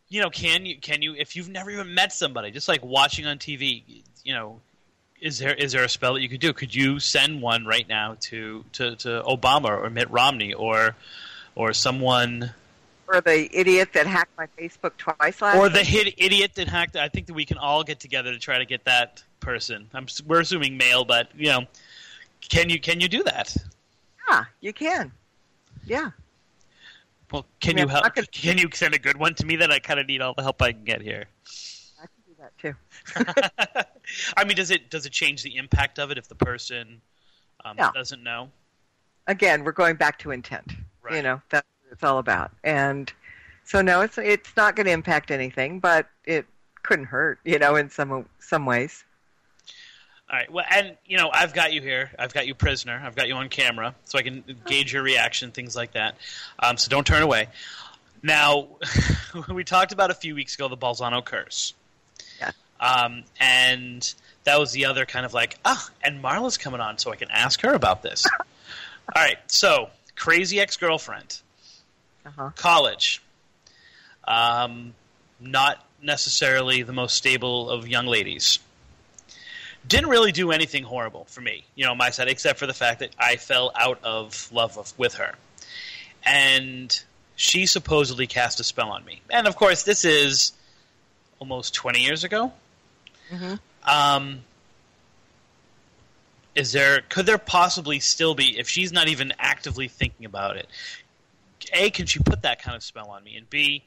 [0.08, 3.26] you know, can you can you if you've never even met somebody, just like watching
[3.26, 3.82] on TV,
[4.22, 4.60] you know,
[5.20, 6.52] is there is there a spell that you could do?
[6.52, 10.94] Could you send one right now to, to, to Obama or Mitt Romney or
[11.54, 12.52] or someone
[13.08, 16.96] or the idiot that hacked my Facebook twice last or the hit idiot that hacked
[16.96, 19.88] I think that we can all get together to try to get that person.
[19.94, 21.66] I'm we're assuming male, but you know,
[22.48, 23.56] can you can you do that?
[24.28, 25.12] Yeah, you can.
[25.84, 26.10] Yeah.
[27.30, 28.14] Well, can I mean, you help?
[28.32, 30.42] Can you send a good one to me that I kind of need all the
[30.42, 31.26] help I can get here?
[32.58, 32.74] Too.
[34.36, 37.00] I mean, does it does it change the impact of it if the person
[37.64, 37.90] um, no.
[37.94, 38.50] doesn't know?
[39.26, 40.72] Again, we're going back to intent.
[41.02, 41.16] Right.
[41.16, 42.52] You know, that's what it's all about.
[42.62, 43.12] And
[43.64, 46.46] so, no, it's it's not going to impact anything, but it
[46.82, 47.40] couldn't hurt.
[47.44, 49.04] You know, in some some ways.
[50.28, 50.50] All right.
[50.50, 52.10] Well, and you know, I've got you here.
[52.18, 53.00] I've got you prisoner.
[53.04, 56.16] I've got you on camera, so I can gauge your reaction, things like that.
[56.58, 57.48] Um, so don't turn away.
[58.22, 58.68] Now,
[59.52, 61.74] we talked about a few weeks ago the Balzano curse.
[62.80, 67.12] Um, and that was the other kind of like, ah, and Marla's coming on, so
[67.12, 68.26] I can ask her about this.
[69.14, 71.40] All right, so crazy ex girlfriend,
[72.24, 72.50] uh-huh.
[72.56, 73.22] college,
[74.26, 74.94] Um,
[75.38, 78.58] not necessarily the most stable of young ladies.
[79.86, 83.00] Didn't really do anything horrible for me, you know, my side, except for the fact
[83.00, 85.34] that I fell out of love with, with her.
[86.24, 86.98] And
[87.36, 89.20] she supposedly cast a spell on me.
[89.30, 90.52] And of course, this is
[91.38, 92.52] almost 20 years ago.
[93.84, 94.40] Um,
[96.54, 100.68] is there could there possibly still be if she's not even actively thinking about it?
[101.72, 103.36] A, can she put that kind of spell on me?
[103.36, 103.82] And B,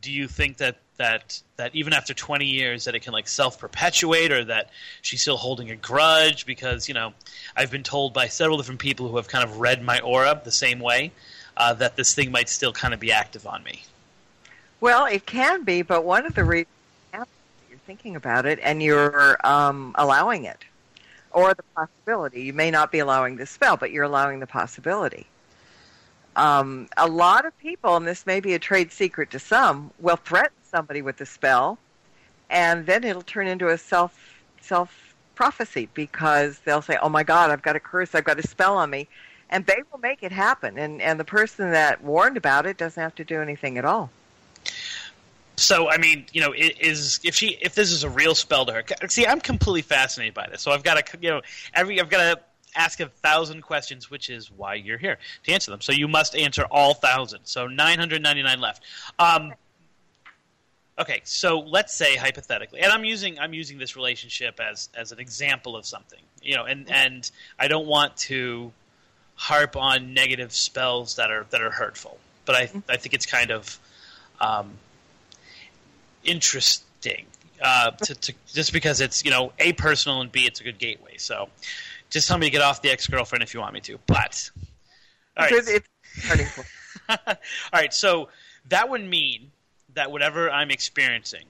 [0.00, 4.30] do you think that that that even after 20 years that it can like self-perpetuate
[4.30, 4.70] or that
[5.02, 7.14] she's still holding a grudge because you know
[7.56, 10.52] i've been told by several different people who have kind of read my aura the
[10.52, 11.10] same way
[11.56, 13.82] uh, that this thing might still kind of be active on me
[14.80, 16.79] Well, it can be, but one of the reasons you're
[17.90, 20.64] thinking about it and you're um, allowing it,
[21.32, 22.42] or the possibility.
[22.42, 25.26] You may not be allowing the spell, but you're allowing the possibility.
[26.36, 30.14] Um, a lot of people, and this may be a trade secret to some, will
[30.14, 31.78] threaten somebody with the spell,
[32.48, 37.50] and then it'll turn into a self self prophecy because they'll say, "Oh my God,
[37.50, 39.08] I've got a curse, I've got a spell on me,"
[39.50, 40.78] and they will make it happen.
[40.78, 44.10] And and the person that warned about it doesn't have to do anything at all.
[45.60, 48.72] So i mean you know is if she if this is a real spell to
[48.72, 50.62] her see i'm completely fascinated by this.
[50.62, 51.42] So i've got to you know
[51.74, 52.40] every i've got to
[52.74, 55.80] ask a thousand questions which is why you're here to answer them.
[55.80, 57.40] So you must answer all thousand.
[57.44, 58.82] So 999 left.
[59.18, 59.52] Um
[60.98, 65.18] okay so let's say hypothetically and i'm using i'm using this relationship as as an
[65.18, 68.70] example of something you know and and i don't want to
[69.34, 72.18] harp on negative spells that are that are hurtful.
[72.44, 73.78] But i i think it's kind of
[74.40, 74.72] um
[76.24, 77.26] interesting
[77.62, 80.78] uh, to, to just because it's you know a personal and b it's a good
[80.78, 81.16] gateway.
[81.18, 81.48] So
[82.10, 83.98] just tell me to get off the ex girlfriend if you want me to.
[84.06, 84.50] But
[85.36, 86.58] all right, it's, it's
[87.08, 87.36] all
[87.72, 87.92] right.
[87.92, 88.28] So
[88.68, 89.50] that would mean
[89.94, 91.44] that whatever I'm experiencing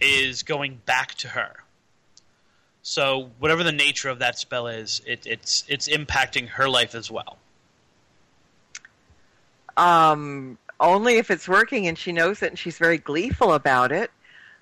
[0.00, 1.56] is going back to her.
[2.82, 7.10] So whatever the nature of that spell is, it, it's it's impacting her life as
[7.10, 7.38] well.
[9.76, 14.10] um, only if it's working and she knows it and she's very gleeful about it.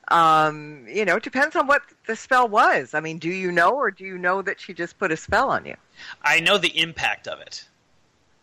[0.09, 2.95] Um, you know, it depends on what the spell was.
[2.95, 5.51] I mean, do you know or do you know that she just put a spell
[5.51, 5.75] on you?
[6.23, 7.65] I know the impact of it.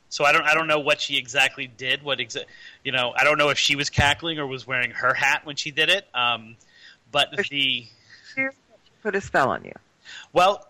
[0.09, 2.03] So I don't I don't know what she exactly did.
[2.03, 2.45] What exa-
[2.83, 5.55] you know I don't know if she was cackling or was wearing her hat when
[5.55, 6.05] she did it.
[6.13, 6.55] Um,
[7.11, 7.87] but the
[8.35, 8.47] She
[9.01, 9.73] put a spell on you.
[10.33, 10.67] well,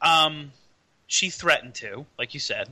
[0.00, 0.52] um,
[1.06, 2.68] she threatened to, like you said,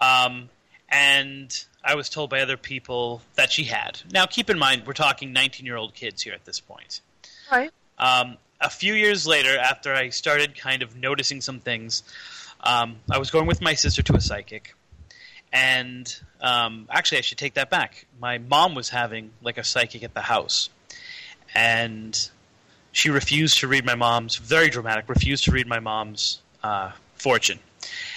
[0.00, 0.48] um,
[0.88, 4.00] and I was told by other people that she had.
[4.12, 7.00] Now keep in mind we're talking 19 year old kids here at this point.
[7.50, 7.70] Right.
[7.98, 12.02] Um, a few years later, after I started kind of noticing some things,
[12.60, 14.74] um, I was going with my sister to a psychic.
[15.52, 18.06] And um, actually, I should take that back.
[18.20, 20.70] My mom was having like a psychic at the house.
[21.54, 22.18] And
[22.90, 27.60] she refused to read my mom's, very dramatic, refused to read my mom's uh, fortune.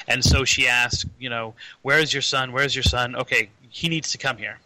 [0.08, 2.52] And so she asked, you know, where's your son?
[2.52, 3.16] Where's your son?
[3.16, 4.60] Okay, he needs to come here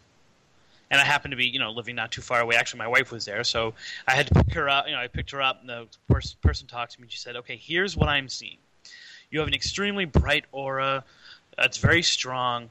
[0.92, 2.54] and I happened to be, you know, living not too far away.
[2.54, 3.72] Actually, my wife was there, so
[4.06, 4.86] I had to pick her up.
[4.86, 7.04] You know, I picked her up, and the pers- person talked to me.
[7.06, 8.58] and She said, "Okay, here's what I'm seeing.
[9.30, 11.02] You have an extremely bright aura.
[11.56, 12.68] That's very strong,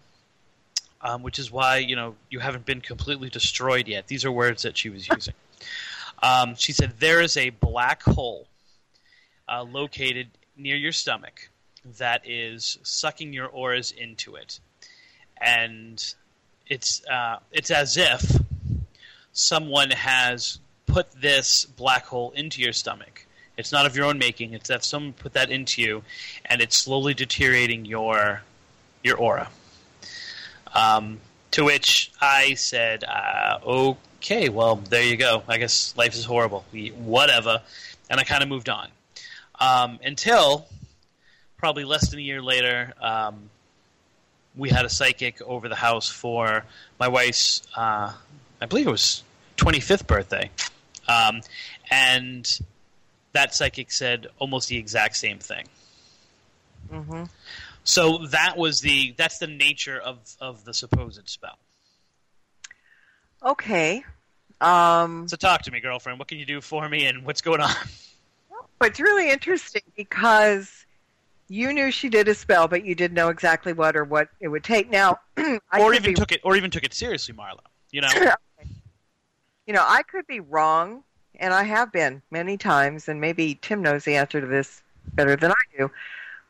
[1.02, 4.62] um, which is why you know you haven't been completely destroyed yet." These are words
[4.62, 5.34] that she was using.
[6.22, 8.46] um, she said, "There is a black hole
[9.50, 11.50] uh, located near your stomach
[11.98, 14.60] that is sucking your auras into it,
[15.40, 16.04] and."
[16.72, 18.38] it's uh, it's as if
[19.34, 23.26] someone has put this black hole into your stomach.
[23.58, 24.54] It's not of your own making.
[24.54, 26.04] It's that someone put that into you,
[26.46, 28.42] and it's slowly deteriorating your
[29.04, 29.50] your aura.
[30.74, 31.20] Um,
[31.52, 35.44] to which I said, uh, "Okay, well, there you go.
[35.50, 36.64] I guess life is horrible.
[36.96, 37.62] Whatever,"
[38.10, 38.88] and I kind of moved on
[39.60, 40.68] um, until
[41.62, 42.92] probably less than a year later.
[43.00, 43.50] Um,
[44.58, 46.66] we had a psychic over the house for
[47.00, 48.12] my wife's, uh,
[48.60, 49.24] I believe it was
[49.58, 50.50] 25th birthday.
[51.08, 51.42] Um,
[51.90, 52.60] and
[53.34, 55.68] that psychic said almost the exact same thing.
[56.92, 57.24] hmm
[57.84, 61.60] So that was the that's the nature of, of the supposed spell.
[63.44, 64.04] Okay.
[64.60, 66.18] Um, So talk to me, girlfriend.
[66.20, 67.74] What can you do for me, and what's going on?
[68.80, 70.81] but it's really interesting because
[71.52, 74.48] you knew she did a spell, but you didn't know exactly what or what it
[74.48, 74.90] would take.
[74.90, 77.60] Now, I or even be took it, or even took it seriously, Marlo.
[77.92, 78.08] You know,
[79.68, 81.04] you know, I could be wrong,
[81.36, 84.82] and I have been many times, and maybe Tim knows the answer to this
[85.14, 85.92] better than I do.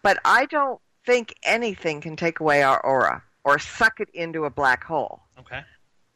[0.03, 4.51] But I don't think anything can take away our aura or suck it into a
[4.51, 5.23] black hole.
[5.39, 5.61] okay.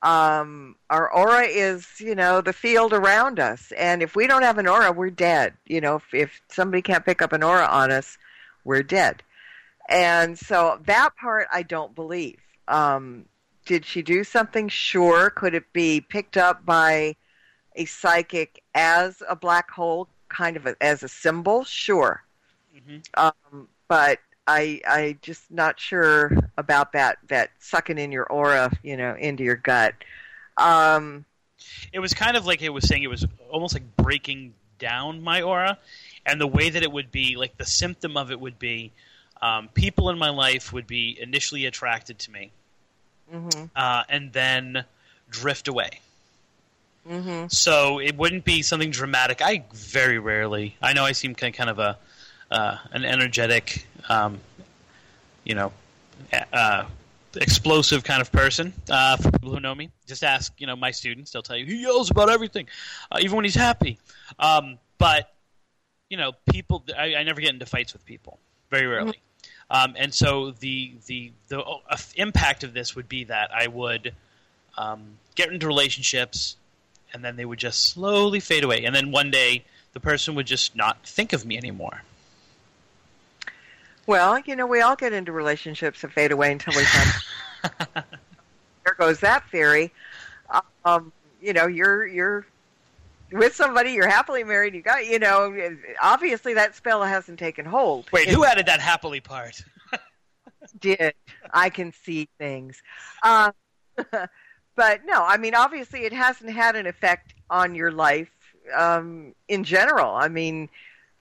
[0.03, 4.59] Um, our aura is, you know, the field around us, and if we don't have
[4.59, 5.55] an aura, we're dead.
[5.65, 8.19] You know, if, if somebody can't pick up an aura on us,
[8.65, 9.23] we're dead.
[9.87, 12.39] And so that part I don't believe.
[12.67, 13.25] Um,
[13.65, 14.67] did she do something?
[14.67, 15.29] Sure.
[15.29, 17.15] Could it be picked up by
[17.75, 21.63] a psychic as a black hole, kind of a, as a symbol?
[21.63, 22.23] Sure.
[22.75, 23.03] Mhm.
[23.15, 28.97] Um, but I I just not sure about that that sucking in your aura, you
[28.97, 29.93] know, into your gut.
[30.57, 31.25] Um,
[31.93, 35.41] It was kind of like it was saying it was almost like breaking down my
[35.41, 35.77] aura,
[36.25, 38.91] and the way that it would be, like the symptom of it would be,
[39.41, 42.51] um, people in my life would be initially attracted to me,
[43.33, 44.85] mhm, uh, and then
[45.29, 45.99] drift away.
[47.07, 47.51] mhm.
[47.51, 49.41] So it wouldn't be something dramatic.
[49.41, 50.75] I very rarely.
[50.81, 51.97] I know I seem kind kind of a
[52.51, 54.39] uh, an energetic, um,
[55.43, 55.71] you know,
[56.53, 56.85] uh,
[57.35, 58.73] explosive kind of person.
[58.89, 61.31] Uh, for people who know me, just ask you know my students.
[61.31, 62.67] They'll tell you he yells about everything,
[63.11, 63.99] uh, even when he's happy.
[64.39, 65.33] Um, but
[66.09, 66.83] you know, people.
[66.97, 68.39] I, I never get into fights with people.
[68.69, 69.19] Very rarely.
[69.69, 74.13] Um, and so the the the uh, impact of this would be that I would
[74.77, 76.55] um, get into relationships,
[77.13, 78.85] and then they would just slowly fade away.
[78.85, 82.01] And then one day, the person would just not think of me anymore.
[84.07, 87.83] Well, you know, we all get into relationships that fade away until we find.
[88.85, 89.91] there goes that theory.
[90.83, 92.45] Um, you know, you're you're
[93.31, 94.75] with somebody, you're happily married.
[94.75, 98.07] You got, you know, obviously that spell hasn't taken hold.
[98.11, 99.63] Wait, It who added that happily part?
[100.79, 101.13] did.
[101.51, 102.81] I can see things.
[103.23, 103.51] Uh,
[104.75, 108.29] but no, I mean, obviously it hasn't had an effect on your life
[108.75, 110.15] um, in general.
[110.15, 110.69] I mean,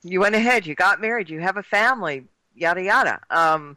[0.02, 3.20] you went ahead, you got married, you have a family, yada yada.
[3.30, 3.76] Um,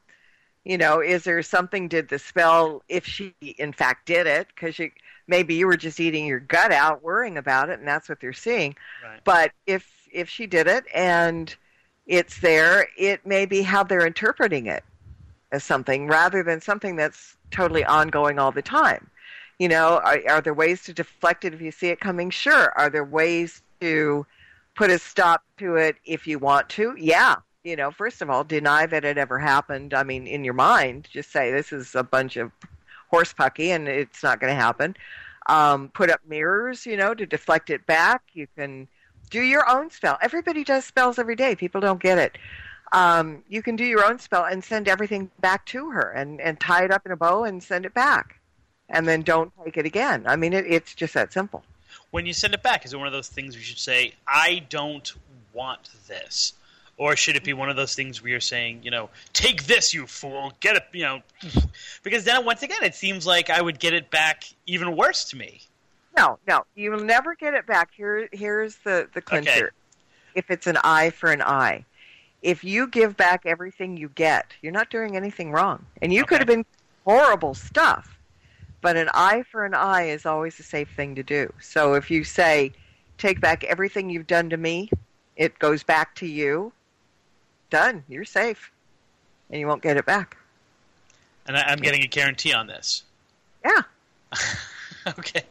[0.63, 1.87] you know, is there something?
[1.87, 4.91] Did the spell, if she in fact did it, because you
[5.27, 8.33] maybe you were just eating your gut out, worrying about it, and that's what they're
[8.33, 8.75] seeing.
[9.03, 9.19] Right.
[9.23, 11.55] But if if she did it and
[12.05, 14.83] it's there, it may be how they're interpreting it
[15.51, 19.09] as something rather than something that's totally ongoing all the time.
[19.59, 22.29] You know, are, are there ways to deflect it if you see it coming?
[22.29, 22.71] Sure.
[22.77, 24.25] Are there ways to
[24.75, 26.93] put a stop to it if you want to?
[26.97, 27.37] Yeah.
[27.67, 29.93] You know, first of all, deny that it ever happened.
[29.93, 32.53] I mean, in your mind, just say this is a bunch of
[33.09, 34.95] horse pucky and it's not going to happen.
[35.49, 38.21] Um, put up mirrors, you know, to deflect it back.
[38.31, 38.87] You can
[39.29, 40.17] do your own spell.
[40.21, 41.55] Everybody does spells every day.
[41.55, 42.37] People don't get it.
[42.93, 46.57] Um, you can do your own spell and send everything back to her and, and
[46.61, 48.39] tie it up in a bow and send it back.
[48.87, 50.23] And then don't take it again.
[50.25, 51.65] I mean, it, it's just that simple.
[52.11, 54.63] When you send it back, is it one of those things we should say, I
[54.69, 55.11] don't
[55.51, 56.53] want this?
[56.97, 59.93] Or should it be one of those things where you're saying, you know, take this,
[59.93, 61.21] you fool, get it, you know?
[62.03, 65.37] Because then, once again, it seems like I would get it back even worse to
[65.37, 65.61] me.
[66.17, 67.91] No, no, you will never get it back.
[67.95, 69.51] Here, here's the the clincher.
[69.51, 69.67] Okay.
[70.33, 71.85] If it's an eye for an eye,
[72.41, 75.85] if you give back everything you get, you're not doing anything wrong.
[76.01, 76.65] And you could have been
[77.05, 78.17] horrible stuff,
[78.81, 81.53] but an eye for an eye is always a safe thing to do.
[81.61, 82.71] So if you say,
[83.19, 84.89] "Take back everything you've done to me,"
[85.35, 86.73] it goes back to you.
[87.69, 88.03] Done.
[88.07, 88.71] You're safe,
[89.49, 90.37] and you won't get it back.
[91.47, 93.03] And I, I'm getting a guarantee on this.
[93.65, 93.81] Yeah.
[95.07, 95.43] okay.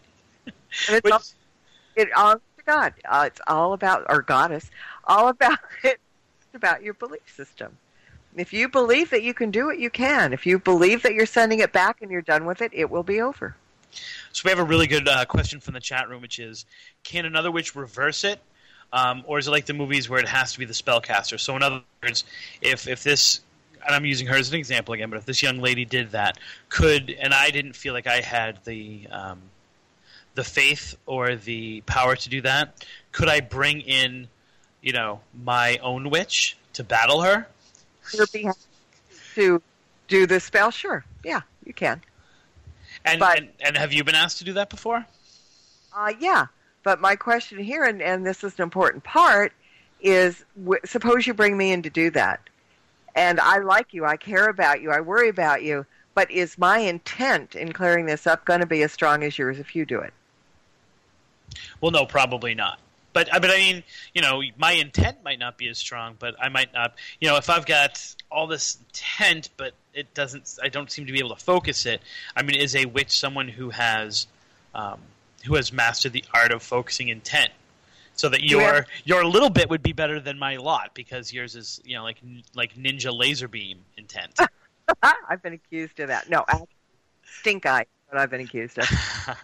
[0.46, 1.22] And it's Which- all,
[1.96, 2.94] it all to God.
[3.04, 4.70] Uh, it's all about or goddess.
[5.04, 6.00] All about it.
[6.54, 7.76] About your belief system.
[8.34, 10.32] If you believe that you can do it, you can.
[10.32, 13.02] If you believe that you're sending it back and you're done with it, it will
[13.02, 13.54] be over.
[14.32, 16.64] So we have a really good uh, question from the chat room, which is,
[17.02, 18.40] can another witch reverse it,
[18.92, 21.38] um, or is it like the movies where it has to be the spellcaster?
[21.38, 22.24] So in other words,
[22.60, 23.40] if if this,
[23.84, 26.38] and I'm using her as an example again, but if this young lady did that,
[26.68, 29.40] could and I didn't feel like I had the um,
[30.34, 34.28] the faith or the power to do that, could I bring in,
[34.82, 37.46] you know, my own witch to battle her?
[39.34, 39.62] To
[40.08, 42.00] do the spell, sure, yeah, you can.
[43.04, 45.04] And, But- and and have you been asked to do that before?
[45.94, 46.46] Uh, yeah,
[46.86, 49.52] but my question here, and, and this is an important part,
[50.00, 52.38] is w- suppose you bring me in to do that,
[53.16, 55.84] and I like you, I care about you, I worry about you,
[56.14, 59.58] but is my intent in clearing this up going to be as strong as yours
[59.58, 60.14] if you do it?
[61.80, 62.78] Well, no, probably not.
[63.12, 63.82] But uh, but I mean,
[64.14, 66.94] you know, my intent might not be as strong, but I might not.
[67.20, 71.12] You know, if I've got all this intent, but it doesn't, I don't seem to
[71.12, 72.00] be able to focus it.
[72.36, 74.28] I mean, is a witch someone who has
[74.72, 75.00] um,
[75.46, 77.52] who has mastered the art of focusing intent?
[78.14, 81.80] So that your your little bit would be better than my lot because yours is
[81.84, 82.16] you know like
[82.54, 84.38] like ninja laser beam intent.
[85.02, 86.30] I've been accused of that.
[86.30, 86.68] No, actually,
[87.40, 87.84] stink eye.
[88.08, 88.88] what I've been accused of.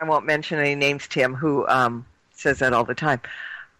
[0.00, 3.20] I won't mention any names, Tim, who um, says that all the time.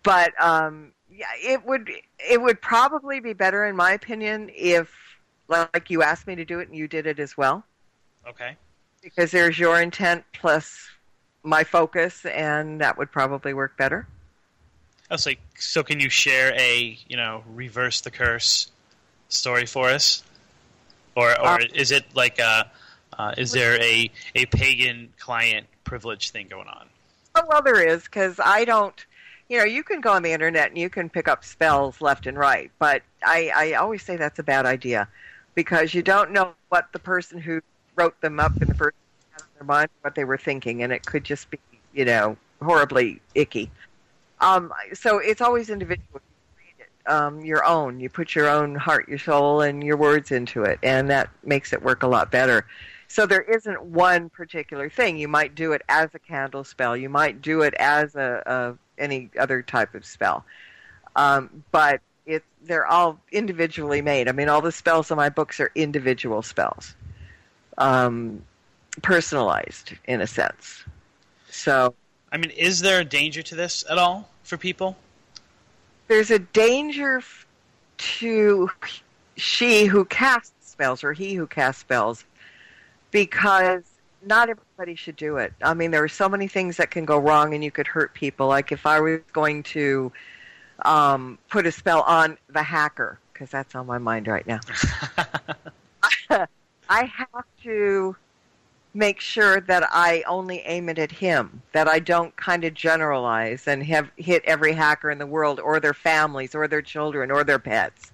[0.05, 4.90] But um, yeah, it would it would probably be better, in my opinion, if
[5.48, 7.64] like you asked me to do it and you did it as well,
[8.26, 8.57] okay.
[9.03, 10.88] because there's your intent plus
[11.43, 14.07] my focus, and that would probably work better.
[15.11, 18.70] I was like, so can you share a you know reverse the curse
[19.28, 20.22] story for us,
[21.14, 22.70] or or Uh, is it like a
[23.18, 26.88] uh, is there a a pagan client privilege thing going on?
[27.34, 29.05] Oh, well, there is because I don't.
[29.49, 32.26] You know, you can go on the internet and you can pick up spells left
[32.26, 35.09] and right, but I, I always say that's a bad idea
[35.55, 37.61] because you don't know what the person who
[37.95, 38.97] wrote them up in the first
[39.55, 41.59] their mind, what they were thinking, and it could just be,
[41.93, 43.70] you know, horribly icky.
[44.40, 46.20] Um, so it's always individual.
[46.59, 48.01] You it, um, your own.
[48.01, 51.72] You put your own heart, your soul, and your words into it, and that makes
[51.72, 52.66] it work a lot better.
[53.09, 55.18] So there isn't one particular thing.
[55.18, 56.97] You might do it as a candle spell.
[56.97, 60.47] You might do it as a, a any other type of spell.
[61.14, 64.28] Um, but it they're all individually made.
[64.28, 66.95] I mean, all the spells in my books are individual spells,
[67.78, 68.43] um,
[69.01, 70.84] personalized in a sense.
[71.51, 71.95] So
[72.30, 74.97] I mean, is there a danger to this at all for people?
[76.12, 77.22] there's a danger
[77.97, 78.70] to
[79.36, 82.24] she who casts spells or he who casts spells
[83.11, 83.82] because
[84.24, 85.55] not everybody should do it.
[85.62, 88.12] I mean, there are so many things that can go wrong and you could hurt
[88.12, 88.47] people.
[88.47, 90.12] Like if I was going to
[90.84, 94.61] um, put a spell on the hacker, because that's on my mind right now,
[96.90, 98.16] I have to
[98.95, 103.66] make sure that I only aim it at him, that I don't kind of generalize
[103.66, 107.43] and have hit every hacker in the world or their families or their children or
[107.43, 108.12] their pets.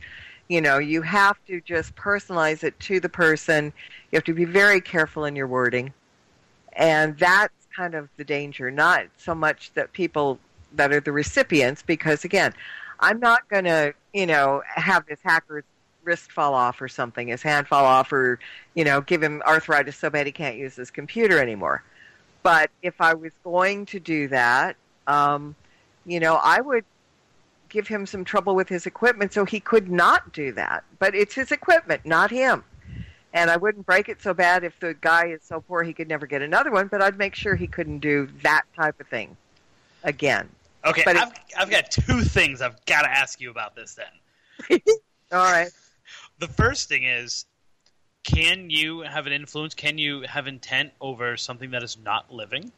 [0.48, 3.72] You know, you have to just personalize it to the person.
[4.10, 5.92] You have to be very careful in your wording.
[6.74, 10.38] And that's kind of the danger, not so much that people
[10.74, 12.54] that are the recipients, because again,
[13.00, 15.64] I'm not going to, you know, have this hacker's
[16.08, 18.40] wrist fall off or something, his hand fall off, or,
[18.74, 21.84] you know, give him arthritis so bad he can't use his computer anymore.
[22.42, 25.54] But if I was going to do that, um,
[26.06, 26.84] you know, I would
[27.68, 30.82] give him some trouble with his equipment so he could not do that.
[30.98, 32.64] But it's his equipment, not him.
[33.34, 36.08] And I wouldn't break it so bad if the guy is so poor he could
[36.08, 39.36] never get another one, but I'd make sure he couldn't do that type of thing
[40.02, 40.48] again.
[40.86, 44.80] Okay, But I've, I've got two things I've got to ask you about this then.
[45.32, 45.70] All right.
[46.38, 47.46] The first thing is
[48.24, 49.74] can you have an influence?
[49.74, 52.70] Can you have intent over something that is not living?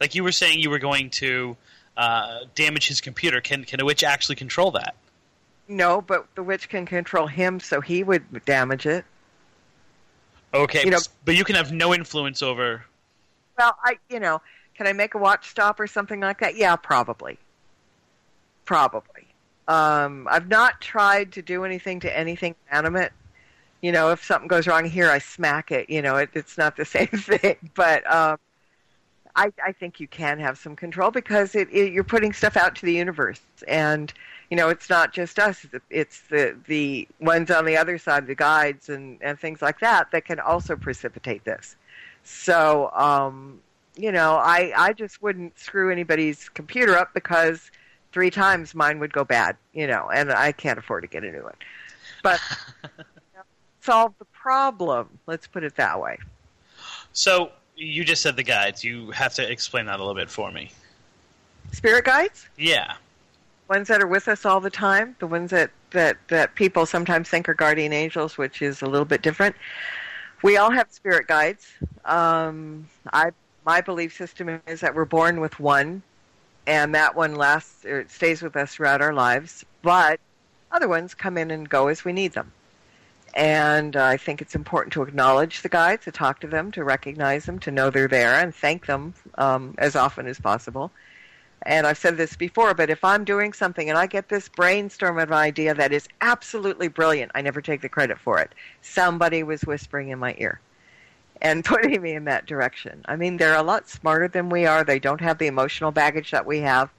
[0.00, 1.56] Like you were saying, you were going to
[1.96, 3.40] uh, damage his computer.
[3.40, 4.94] Can can a witch actually control that?
[5.68, 9.04] No, but the witch can control him, so he would damage it.
[10.52, 12.84] Okay, You know- but you can have no influence over.
[13.56, 14.40] Well, I, you know,
[14.74, 16.56] can I make a watch stop or something like that?
[16.56, 17.38] Yeah, probably.
[18.64, 19.28] Probably.
[19.70, 23.12] Um, I've not tried to do anything to anything animate.
[23.82, 25.88] You know, if something goes wrong here, I smack it.
[25.88, 27.54] You know, it, it's not the same thing.
[27.74, 28.36] But um,
[29.36, 32.74] I, I think you can have some control because it, it, you're putting stuff out
[32.76, 34.12] to the universe, and
[34.50, 35.64] you know, it's not just us.
[35.88, 40.10] It's the the ones on the other side, the guides and and things like that,
[40.10, 41.76] that can also precipitate this.
[42.24, 43.60] So, um,
[43.94, 47.70] you know, I I just wouldn't screw anybody's computer up because
[48.12, 51.30] three times mine would go bad, you know, and I can't afford to get a
[51.30, 51.54] new one.
[52.22, 52.40] But
[53.82, 55.18] solve the problem.
[55.26, 56.18] Let's put it that way.
[57.12, 58.84] So you just said the guides.
[58.84, 60.70] You have to explain that a little bit for me.
[61.72, 62.94] Spirit guides, Yeah.
[63.68, 67.28] ones that are with us all the time, the ones that that that people sometimes
[67.28, 69.54] think are guardian angels, which is a little bit different.
[70.42, 71.66] We all have spirit guides.
[72.04, 73.30] Um, I
[73.64, 76.02] my belief system is that we're born with one,
[76.70, 79.64] and that one lasts or it stays with us throughout our lives.
[79.82, 80.20] But
[80.70, 82.52] other ones come in and go as we need them.
[83.34, 86.84] And uh, I think it's important to acknowledge the guides, to talk to them, to
[86.84, 90.92] recognize them, to know they're there, and thank them um, as often as possible.
[91.62, 95.18] And I've said this before, but if I'm doing something and I get this brainstorm
[95.18, 98.54] of an idea that is absolutely brilliant, I never take the credit for it.
[98.80, 100.60] Somebody was whispering in my ear
[101.40, 103.02] and putting me in that direction.
[103.06, 104.84] I mean, they're a lot smarter than we are.
[104.84, 106.90] They don't have the emotional baggage that we have.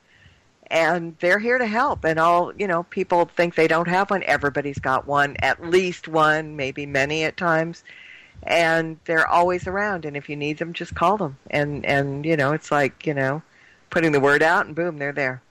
[0.67, 2.05] And they're here to help.
[2.05, 4.23] And all, you know, people think they don't have one.
[4.23, 7.83] Everybody's got one, at least one, maybe many at times.
[8.43, 10.05] And they're always around.
[10.05, 11.37] And if you need them, just call them.
[11.49, 13.41] And, and you know, it's like, you know,
[13.89, 15.41] putting the word out and boom, they're there.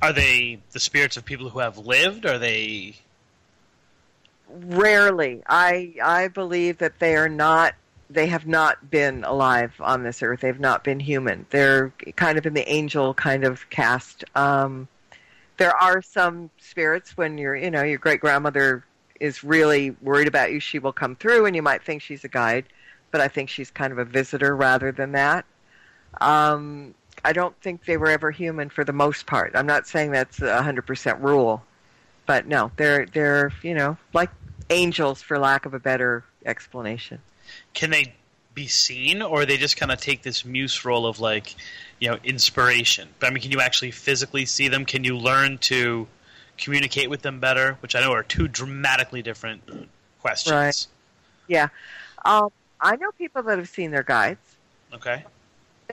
[0.00, 2.26] Are they the spirits of people who have lived?
[2.26, 2.96] Are they?
[4.48, 5.42] Rarely.
[5.46, 7.74] I I believe that they are not
[8.12, 10.40] they have not been alive on this earth.
[10.40, 11.46] They've not been human.
[11.50, 14.24] They're kind of in the angel kind of cast.
[14.34, 14.88] Um,
[15.56, 18.84] there are some spirits when your you know your great grandmother
[19.20, 22.28] is really worried about you, she will come through, and you might think she's a
[22.28, 22.64] guide,
[23.12, 25.44] but I think she's kind of a visitor rather than that.
[26.20, 26.94] Um,
[27.24, 29.52] I don't think they were ever human for the most part.
[29.54, 31.62] I'm not saying that's a hundred percent rule,
[32.26, 34.30] but no, they're they're you know like
[34.70, 37.20] angels for lack of a better explanation.
[37.74, 38.14] Can they
[38.54, 41.54] be seen, or they just kind of take this muse role of like,
[41.98, 43.08] you know, inspiration?
[43.18, 44.84] But I mean, can you actually physically see them?
[44.84, 46.06] Can you learn to
[46.58, 47.78] communicate with them better?
[47.80, 49.62] Which I know are two dramatically different
[50.20, 50.52] questions.
[50.52, 50.86] Right.
[51.48, 51.68] Yeah,
[52.24, 52.50] um,
[52.80, 54.40] I know people that have seen their guides.
[54.94, 55.24] Okay.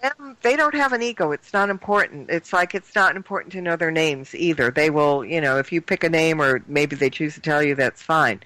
[0.01, 3.61] them they don't have an ego it's not important it's like it's not important to
[3.61, 6.95] know their names either they will you know if you pick a name or maybe
[6.95, 8.39] they choose to tell you that's fine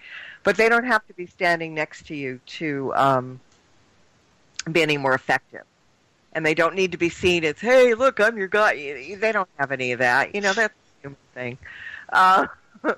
[0.44, 3.39] but they don't have to be standing next to you to um,
[4.72, 5.64] be any more effective
[6.34, 8.76] and they don't need to be seen as hey look i'm your guy
[9.20, 11.58] they don't have any of that you know that's a human thing
[12.12, 12.48] uh,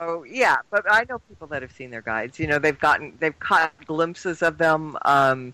[0.00, 3.12] so yeah but i know people that have seen their guides you know they've gotten
[3.20, 5.52] they've caught glimpses of them um,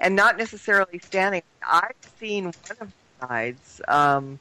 [0.00, 1.42] and not necessarily standing.
[1.66, 3.80] I've seen one of the guides.
[3.88, 4.38] Um,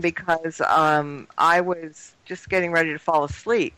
[0.00, 3.74] because um, I was just getting ready to fall asleep,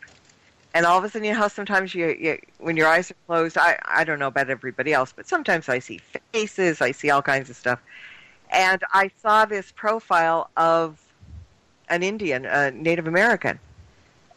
[0.75, 3.17] and all of a sudden, you know how sometimes you, you when your eyes are
[3.27, 3.57] closed.
[3.57, 6.01] I I don't know about everybody else, but sometimes I see
[6.33, 7.81] faces, I see all kinds of stuff,
[8.51, 11.01] and I saw this profile of
[11.89, 13.59] an Indian, a Native American,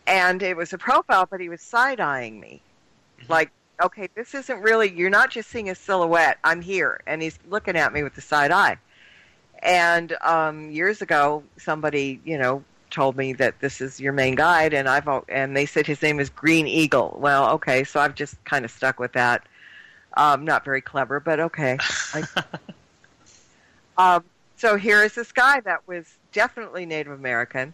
[0.08, 2.62] and it was a profile, but he was side eyeing me,
[3.28, 3.52] like
[3.82, 6.38] okay, this isn't really, you're not just seeing a silhouette.
[6.44, 7.02] I'm here.
[7.06, 8.78] And he's looking at me with the side eye.
[9.62, 12.64] And um, years ago, somebody, you know,
[12.94, 16.20] told me that this is your main guide, and I've and they said his name
[16.20, 17.18] is Green Eagle.
[17.20, 19.46] Well, okay, so I've just kind of stuck with that.
[20.16, 21.78] Um, not very clever, but okay.
[22.14, 22.24] I,
[23.98, 24.24] um,
[24.56, 27.74] so here is this guy that was definitely Native American,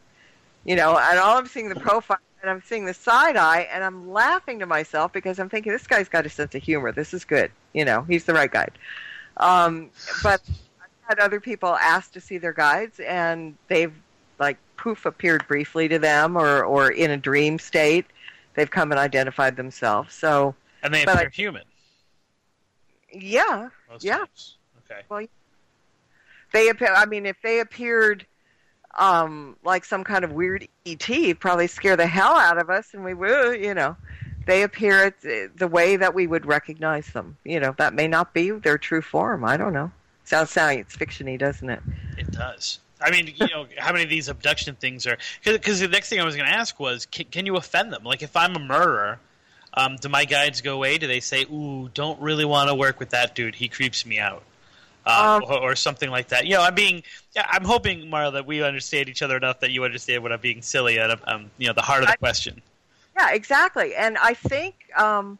[0.66, 3.84] you know, and all I'm seeing the profile and I'm seeing the side eye, and
[3.84, 6.94] I'm laughing to myself because I'm thinking this guy's got a sense of humor.
[6.94, 7.52] This is good.
[7.74, 8.72] You know, he's the right guide.
[9.36, 9.90] Um,
[10.24, 10.42] but
[10.82, 13.94] I've had other people ask to see their guides, and they've
[14.40, 18.06] like poof appeared briefly to them, or or in a dream state.
[18.56, 20.14] They've come and identified themselves.
[20.16, 21.64] So And they appear I- human.
[23.14, 24.18] yeah, most yeah.
[24.20, 24.58] times.
[24.90, 25.28] Okay.
[26.52, 26.94] they appear.
[26.96, 28.26] I mean, if they appeared
[28.98, 33.04] um, like some kind of weird ET, probably scare the hell out of us, and
[33.04, 33.96] we would, you know.
[34.46, 37.38] They appear the way that we would recognize them.
[37.44, 39.46] You know, that may not be their true form.
[39.46, 39.92] I don't know.
[40.24, 41.82] Sounds science fictiony, doesn't it?
[42.18, 42.80] It does.
[43.02, 45.18] I mean, you know, how many of these abduction things are?
[45.44, 48.04] Because the next thing I was going to ask was, can, can you offend them?
[48.04, 49.20] Like, if I'm a murderer,
[49.74, 50.98] um, do my guides go away?
[50.98, 53.56] Do they say, "Ooh, don't really want to work with that dude.
[53.56, 54.44] He creeps me out,"
[55.06, 56.46] uh, Um, or, or something like that?
[56.46, 57.04] You know, I'm being,
[57.36, 60.42] yeah, I'm hoping, Marla, that we understand each other enough that you understand what I'm
[60.42, 61.20] being silly at.
[61.28, 62.62] Um, you know, the heart of the I- question.
[63.16, 63.96] Yeah, exactly.
[63.96, 65.40] And I think, um,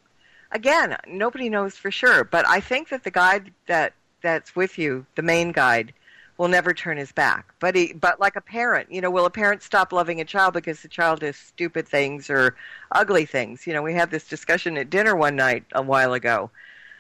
[0.52, 5.06] again, nobody knows for sure, but I think that the guide that that's with you,
[5.16, 5.94] the main guide,
[6.40, 7.54] will never turn his back.
[7.60, 10.56] But he, but like a parent, you know, will a parent stop loving a child
[10.56, 12.56] because the child does stupid things or
[12.94, 13.68] ugly things?
[13.68, 16.50] You know, we had this discussion at dinner one night a while ago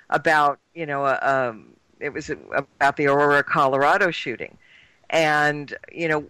[0.10, 4.58] about, you know, uh, um, it was about the Aurora, Colorado shooting.
[5.10, 6.26] And, you know,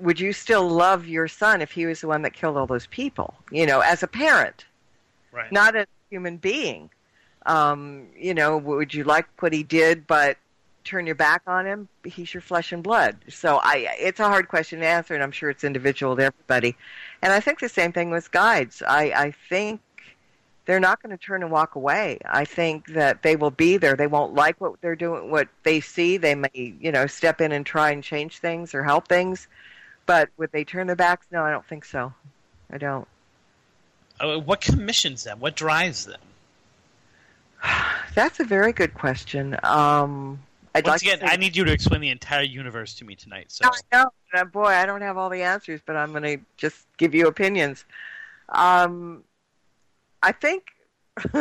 [0.00, 2.86] would you still love your son if he was the one that killed all those
[2.86, 3.34] people?
[3.50, 4.64] You know, as a parent,
[5.32, 5.50] Right.
[5.50, 6.90] not as a human being.
[7.46, 10.38] Um, you know, would you like what he did, but
[10.84, 11.88] turn your back on him?
[12.04, 13.16] He's your flesh and blood.
[13.28, 16.76] So I, it's a hard question to answer, and I'm sure it's individual to everybody.
[17.22, 18.82] And I think the same thing with guides.
[18.86, 19.80] I, I think
[20.66, 22.18] they're not going to turn and walk away.
[22.24, 23.96] I think that they will be there.
[23.96, 26.16] They won't like what they're doing, what they see.
[26.16, 29.46] They may, you know, step in and try and change things or help things.
[30.06, 31.26] But would they turn their backs?
[31.30, 32.12] No, I don't think so.
[32.70, 33.08] I don't.
[34.20, 35.40] Uh, what commissions them?
[35.40, 36.20] What drives them?
[38.14, 39.56] That's a very good question.
[39.62, 40.40] Um,
[40.74, 43.46] I'd Once like again, I need you to explain the entire universe to me tonight.
[43.48, 46.38] So, I know, uh, boy, I don't have all the answers, but I'm going to
[46.56, 47.84] just give you opinions.
[48.48, 49.22] Um,
[50.22, 50.64] I think,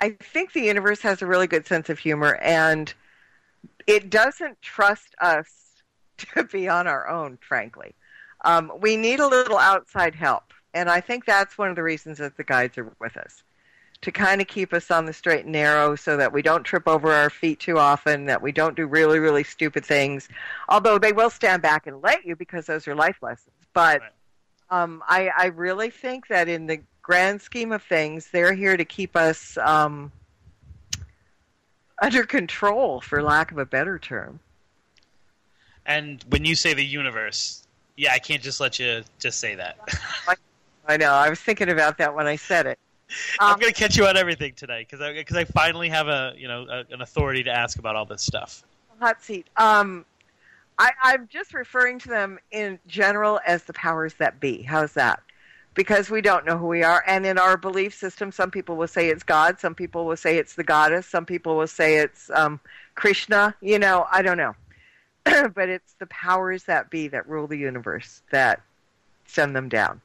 [0.00, 2.94] I think the universe has a really good sense of humor, and
[3.88, 5.48] it doesn't trust us
[6.18, 7.38] to be on our own.
[7.40, 7.94] Frankly,
[8.44, 10.44] um, we need a little outside help,
[10.74, 13.42] and I think that's one of the reasons that the guides are with us
[14.02, 16.88] to kind of keep us on the straight and narrow so that we don't trip
[16.88, 20.28] over our feet too often, that we don't do really, really stupid things.
[20.68, 23.54] Although they will stand back and let you because those are life lessons.
[23.74, 24.12] But Right.
[24.70, 28.84] um, I, I really think that in the grand scheme of things, they're here to
[28.84, 30.10] keep us um,
[32.00, 34.40] under control, for lack of a better term.
[35.84, 39.76] And when you say the universe, yeah, I can't just let you just say that.
[40.86, 41.12] I know.
[41.12, 42.78] I was thinking about that when I said it.
[43.38, 46.08] I'm Um, going to catch you on everything tonight because I, cause I finally have
[46.08, 48.62] a you know a, an authority to ask about all this stuff.
[49.00, 49.46] hot seat.
[49.56, 50.04] Um,
[50.78, 54.62] I, I'm just referring to them in general as the powers that be.
[54.62, 55.20] How's that?
[55.74, 58.88] Because we don't know who we are, and in our belief system, some people will
[58.88, 62.28] say it's God, some people will say it's the goddess, some people will say it's
[62.30, 62.58] um,
[62.96, 63.54] Krishna.
[63.60, 64.54] You know, I don't know,
[65.54, 68.60] but it's the powers that be that rule the universe that
[69.26, 70.00] send them down.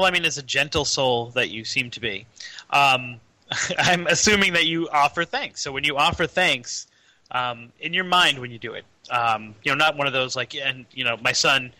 [0.00, 2.24] Well, I mean, as a gentle soul that you seem to be,
[2.70, 3.20] um,
[3.78, 5.60] I'm assuming that you offer thanks.
[5.60, 6.86] So when you offer thanks,
[7.30, 10.34] um, in your mind when you do it, um, you know, not one of those
[10.34, 11.74] like, and you know, my son,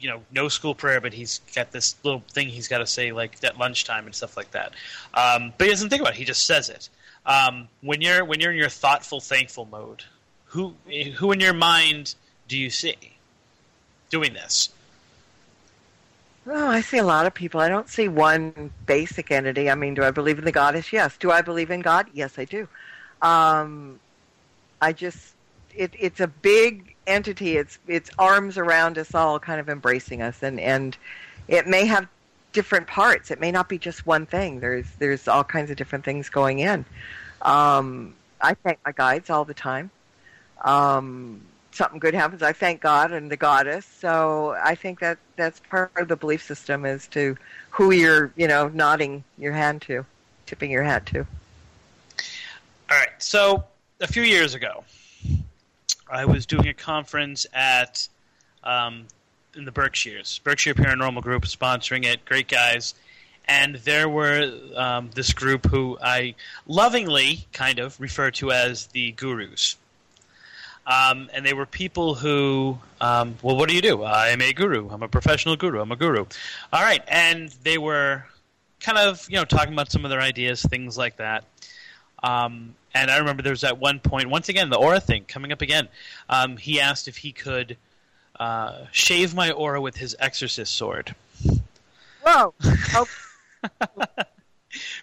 [0.00, 3.12] you know, no school prayer, but he's got this little thing he's got to say
[3.12, 4.72] like at lunchtime and stuff like that.
[5.14, 6.88] Um, but he doesn't think about it; he just says it.
[7.24, 10.02] Um, when you're when you're in your thoughtful, thankful mode,
[10.46, 10.74] who
[11.18, 12.16] who in your mind
[12.48, 12.96] do you see
[14.10, 14.70] doing this?
[16.50, 17.60] Oh, I see a lot of people.
[17.60, 19.70] I don't see one basic entity.
[19.70, 20.92] I mean, do I believe in the goddess?
[20.92, 21.16] Yes.
[21.18, 22.08] Do I believe in God?
[22.14, 22.68] Yes, I do.
[23.20, 24.00] Um,
[24.80, 25.34] I just,
[25.76, 27.56] it, it's a big entity.
[27.56, 30.96] It's it's arms around us all, kind of embracing us, and and
[31.48, 32.08] it may have
[32.52, 33.30] different parts.
[33.30, 34.60] It may not be just one thing.
[34.60, 36.84] There's there's all kinds of different things going in.
[37.42, 39.90] Um, I thank my guides all the time.
[40.64, 41.42] Um,
[41.78, 43.86] something good happens, I thank God and the goddess.
[43.86, 47.36] So I think that that's part of the belief system is to
[47.70, 50.04] who you're, you know, nodding your hand to,
[50.44, 51.20] tipping your hat to.
[52.90, 53.10] All right.
[53.18, 53.64] So
[54.00, 54.84] a few years ago,
[56.10, 58.08] I was doing a conference at
[58.64, 59.06] um,
[59.54, 62.24] in the Berkshires, Berkshire Paranormal Group, sponsoring it.
[62.24, 62.94] Great guys,
[63.46, 66.34] and there were um, this group who I
[66.66, 69.76] lovingly kind of refer to as the gurus.
[70.88, 74.02] Um, and they were people who, um, well, what do you do?
[74.02, 74.88] I am a guru.
[74.88, 75.80] I'm a professional guru.
[75.82, 76.24] I'm a guru.
[76.72, 78.24] All right, and they were
[78.80, 81.44] kind of, you know, talking about some of their ideas, things like that.
[82.22, 85.52] Um, and I remember there was at one point, once again, the aura thing coming
[85.52, 85.88] up again.
[86.30, 87.76] Um, he asked if he could
[88.40, 91.14] uh, shave my aura with his exorcist sword,
[92.22, 92.54] Whoa!
[92.94, 93.06] Oh,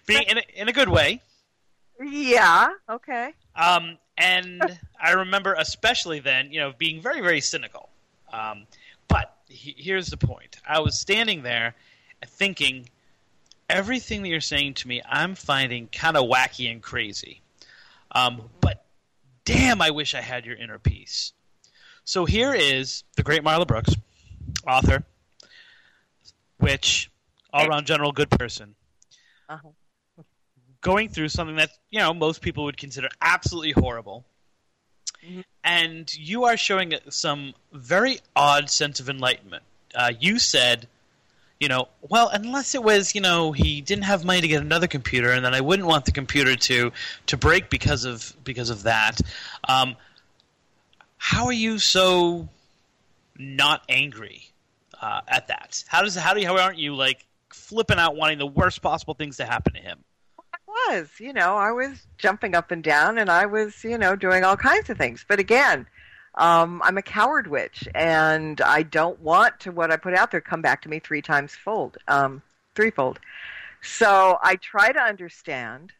[0.06, 1.20] being in a, in a good way.
[2.02, 2.70] yeah.
[2.88, 3.32] Okay.
[3.56, 7.88] Um, and I remember, especially then, you know, being very, very cynical.
[8.32, 8.66] Um,
[9.08, 11.74] but he, here's the point: I was standing there,
[12.26, 12.88] thinking,
[13.68, 17.40] everything that you're saying to me, I'm finding kind of wacky and crazy.
[18.12, 18.84] Um, but
[19.44, 21.32] damn, I wish I had your inner peace.
[22.04, 23.94] So here is the great Marla Brooks,
[24.66, 25.04] author,
[26.60, 27.10] witch
[27.52, 28.74] all-around general good person
[29.48, 29.68] Uh-huh.
[30.86, 34.24] Going through something that you know most people would consider absolutely horrible.
[35.24, 35.44] Mhm.
[35.64, 39.64] and you are showing some very odd sense of enlightenment.
[39.94, 40.86] Uh, you said
[41.58, 44.86] you know well unless it was you know he didn't have money to get another
[44.86, 46.92] computer and then i wouldn't want the computer to
[47.24, 49.20] to break because of because of that.
[49.66, 49.96] Um,
[51.16, 52.48] how are you so
[53.38, 54.50] not angry
[55.00, 55.82] uh, at that?
[55.88, 59.14] How does how do you, how aren't you like flipping out wanting the worst possible
[59.14, 60.04] things to happen to him
[60.88, 64.44] was, you know, I was jumping up and down, and I was, you know, doing
[64.44, 65.24] all kinds of things.
[65.26, 65.86] But again,
[66.36, 70.40] um, I'm a coward witch, and I don't want to what I put out there
[70.40, 72.42] come back to me three times fold, um,
[72.74, 73.18] threefold.
[73.82, 75.92] So I try to understand,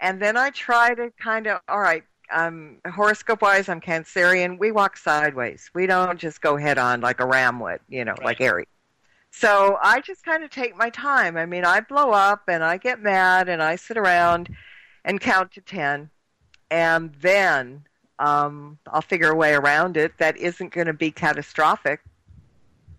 [0.00, 4.58] and then I try to kind of, all right, um, horoscope wise, I'm Cancerian.
[4.58, 5.70] We walk sideways.
[5.74, 8.66] We don't just go head on like a ram would, you know, like Aries.
[9.30, 11.36] So I just kind of take my time.
[11.36, 14.48] I mean, I blow up and I get mad and I sit around
[15.04, 16.10] and count to 10.
[16.70, 17.84] And then
[18.18, 22.00] um, I'll figure a way around it that isn't going to be catastrophic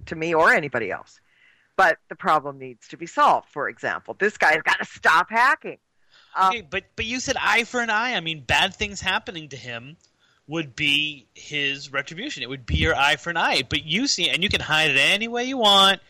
[0.08, 1.20] to me or anybody else.
[1.76, 3.50] But the problem needs to be solved.
[3.50, 5.78] For example, this guy's got to stop hacking.
[6.36, 8.16] Um, Okay, but but you said eye for an eye.
[8.16, 9.98] I mean, bad things happening to him
[10.48, 12.44] would be his retribution.
[12.44, 13.64] It would be your eye for an eye.
[13.68, 16.02] But you see, and you can hide it any way you want.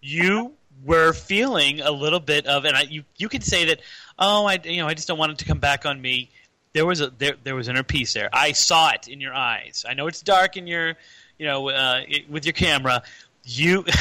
[0.00, 0.52] You
[0.84, 3.80] were feeling a little bit of, and I, you you could say that.
[4.18, 6.30] Oh, I you know I just don't want it to come back on me.
[6.72, 8.28] There was a there there was inner peace there.
[8.32, 9.84] I saw it in your eyes.
[9.88, 10.94] I know it's dark in your
[11.38, 13.02] you know uh, it, with your camera.
[13.44, 13.84] You.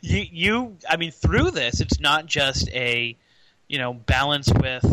[0.00, 3.16] you, you, I mean, through this, it's not just a,
[3.68, 4.84] you know, balance with,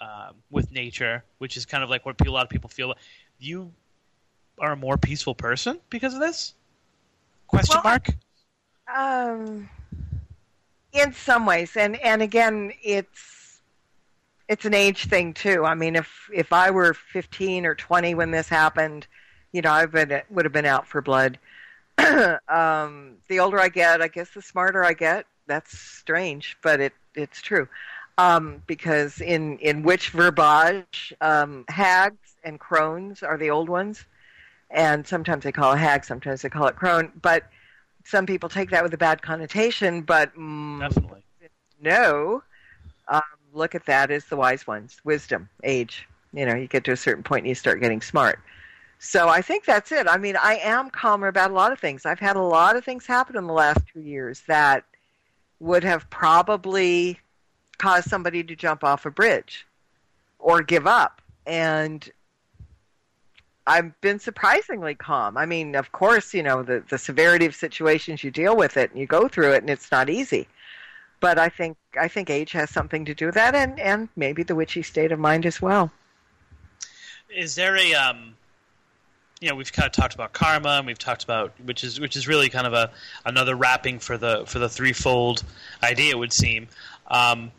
[0.00, 2.94] um, with nature, which is kind of like what a lot of people feel.
[3.38, 3.72] You
[4.58, 6.54] are a more peaceful person because of this?
[7.46, 8.08] Question Well, mark.
[8.94, 9.68] Um,
[10.92, 13.60] in some ways, and and again, it's
[14.48, 15.64] it's an age thing too.
[15.64, 19.06] I mean, if if I were 15 or 20 when this happened,
[19.52, 21.38] you know, I would would have been out for blood.
[22.48, 25.26] um, the older I get, I guess the smarter I get.
[25.46, 27.68] That's strange, but it it's true.
[28.16, 34.04] Um, because in in witch verbiage, um, hags and crones are the old ones,
[34.70, 37.12] and sometimes they call it hag, sometimes they call it crone.
[37.20, 37.44] But
[38.04, 40.02] some people take that with a bad connotation.
[40.02, 41.22] But mm, Definitely.
[41.80, 42.42] no,
[43.08, 43.22] um,
[43.52, 46.06] look at that as the wise ones, wisdom, age.
[46.32, 48.40] You know, you get to a certain point and you start getting smart.
[48.98, 50.08] So I think that's it.
[50.08, 52.04] I mean, I am calmer about a lot of things.
[52.04, 54.84] I've had a lot of things happen in the last two years that
[55.60, 57.18] would have probably
[57.78, 59.66] caused somebody to jump off a bridge
[60.38, 61.22] or give up.
[61.46, 62.10] And
[63.68, 65.36] I've been surprisingly calm.
[65.36, 68.90] I mean, of course, you know, the, the severity of situations you deal with it
[68.90, 70.48] and you go through it and it's not easy.
[71.20, 74.42] But I think I think age has something to do with that and, and maybe
[74.42, 75.92] the witchy state of mind as well.
[77.28, 78.34] Is there a um,
[79.40, 82.16] you know, we've kind of talked about karma, and we've talked about which is which
[82.16, 82.90] is really kind of a
[83.26, 85.44] another wrapping for the for the threefold
[85.82, 86.12] idea.
[86.12, 86.68] It would seem.
[87.08, 87.52] Um,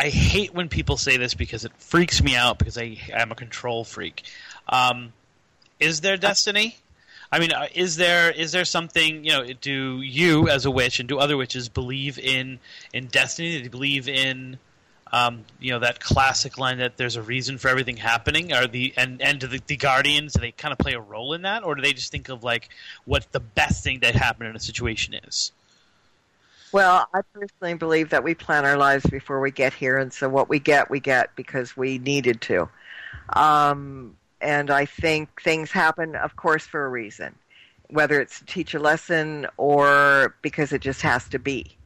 [0.00, 3.34] I hate when people say this because it freaks me out because I I'm a
[3.34, 4.22] control freak.
[4.66, 5.12] Um,
[5.78, 6.78] is there destiny?
[7.30, 9.46] I mean, uh, is there is there something you know?
[9.52, 12.60] Do you, as a witch, and do other witches believe in
[12.94, 13.58] in destiny?
[13.58, 14.58] Do they believe in
[15.12, 18.54] um, you know that classic line that there's a reason for everything happening?
[18.54, 21.34] Are the and and do the, the guardians do they kind of play a role
[21.34, 22.70] in that, or do they just think of like
[23.04, 25.52] what the best thing that happened in a situation is?
[26.72, 30.28] Well, I personally believe that we plan our lives before we get here, and so
[30.28, 32.68] what we get, we get because we needed to.
[33.30, 37.34] Um, and I think things happen, of course, for a reason,
[37.88, 41.76] whether it's to teach a lesson or because it just has to be.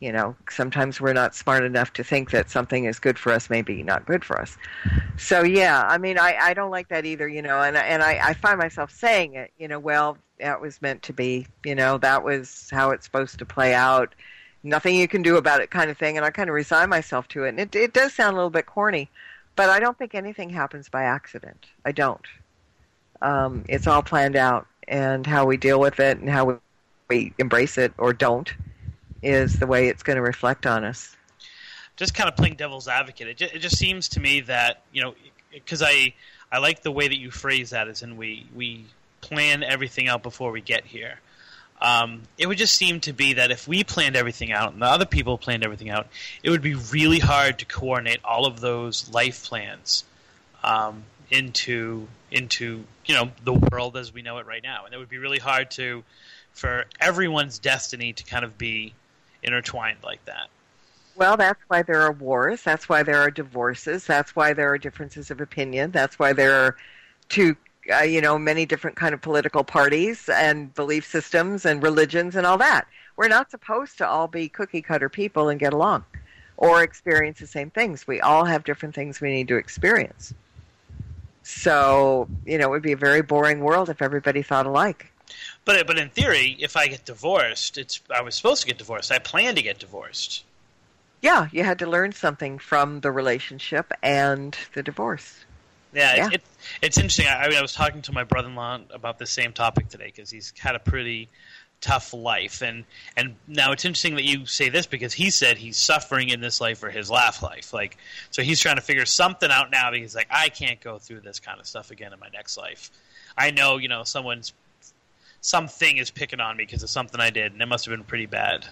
[0.00, 3.48] You know, sometimes we're not smart enough to think that something is good for us,
[3.48, 4.58] maybe not good for us.
[5.16, 7.26] So yeah, I mean, I, I don't like that either.
[7.26, 9.52] You know, and and I, I find myself saying it.
[9.56, 11.46] You know, well, that was meant to be.
[11.64, 14.14] You know, that was how it's supposed to play out.
[14.64, 16.16] Nothing you can do about it, kind of thing.
[16.16, 17.50] And I kind of resign myself to it.
[17.50, 19.10] And it it does sound a little bit corny,
[19.54, 21.66] but I don't think anything happens by accident.
[21.84, 22.26] I don't.
[23.22, 26.54] Um, it's all planned out, and how we deal with it and how we,
[27.08, 28.52] we embrace it or don't
[29.22, 31.16] is the way it's going to reflect on us.
[31.96, 33.28] Just kind of playing devil's advocate.
[33.28, 35.14] It just, it just seems to me that you know
[35.52, 36.14] because I
[36.50, 38.86] I like the way that you phrase that, as in we we
[39.20, 41.20] plan everything out before we get here.
[41.84, 44.86] Um, it would just seem to be that if we planned everything out and the
[44.86, 46.06] other people planned everything out,
[46.42, 50.04] it would be really hard to coordinate all of those life plans
[50.62, 54.96] um, into into you know the world as we know it right now, and it
[54.96, 56.02] would be really hard to
[56.54, 58.94] for everyone's destiny to kind of be
[59.42, 60.48] intertwined like that.
[61.16, 62.62] Well, that's why there are wars.
[62.62, 64.06] That's why there are divorces.
[64.06, 65.90] That's why there are differences of opinion.
[65.90, 66.76] That's why there are
[67.28, 67.56] two,
[67.92, 72.46] uh, you know, many different kind of political parties and belief systems and religions and
[72.46, 72.86] all that.
[73.16, 76.04] We're not supposed to all be cookie cutter people and get along
[76.56, 78.06] or experience the same things.
[78.06, 80.34] We all have different things we need to experience.
[81.42, 85.12] So, you know, it would be a very boring world if everybody thought alike.
[85.64, 89.10] But but in theory, if I get divorced, it's I was supposed to get divorced.
[89.10, 90.44] I plan to get divorced.
[91.22, 95.44] Yeah, you had to learn something from the relationship and the divorce.
[95.94, 96.26] Yeah, Yeah.
[96.28, 96.42] It, it,
[96.82, 97.26] it's interesting.
[97.26, 100.30] I, I mean, I was talking to my brother-in-law about the same topic today because
[100.30, 101.28] he's had a pretty
[101.80, 102.84] tough life, and
[103.16, 106.60] and now it's interesting that you say this because he said he's suffering in this
[106.60, 107.72] life or his last life.
[107.72, 107.98] Like,
[108.30, 111.40] so he's trying to figure something out now because like, I can't go through this
[111.40, 112.90] kind of stuff again in my next life.
[113.36, 114.52] I know, you know, someone's
[115.40, 118.04] something is picking on me because of something I did, and it must have been
[118.04, 118.66] pretty bad.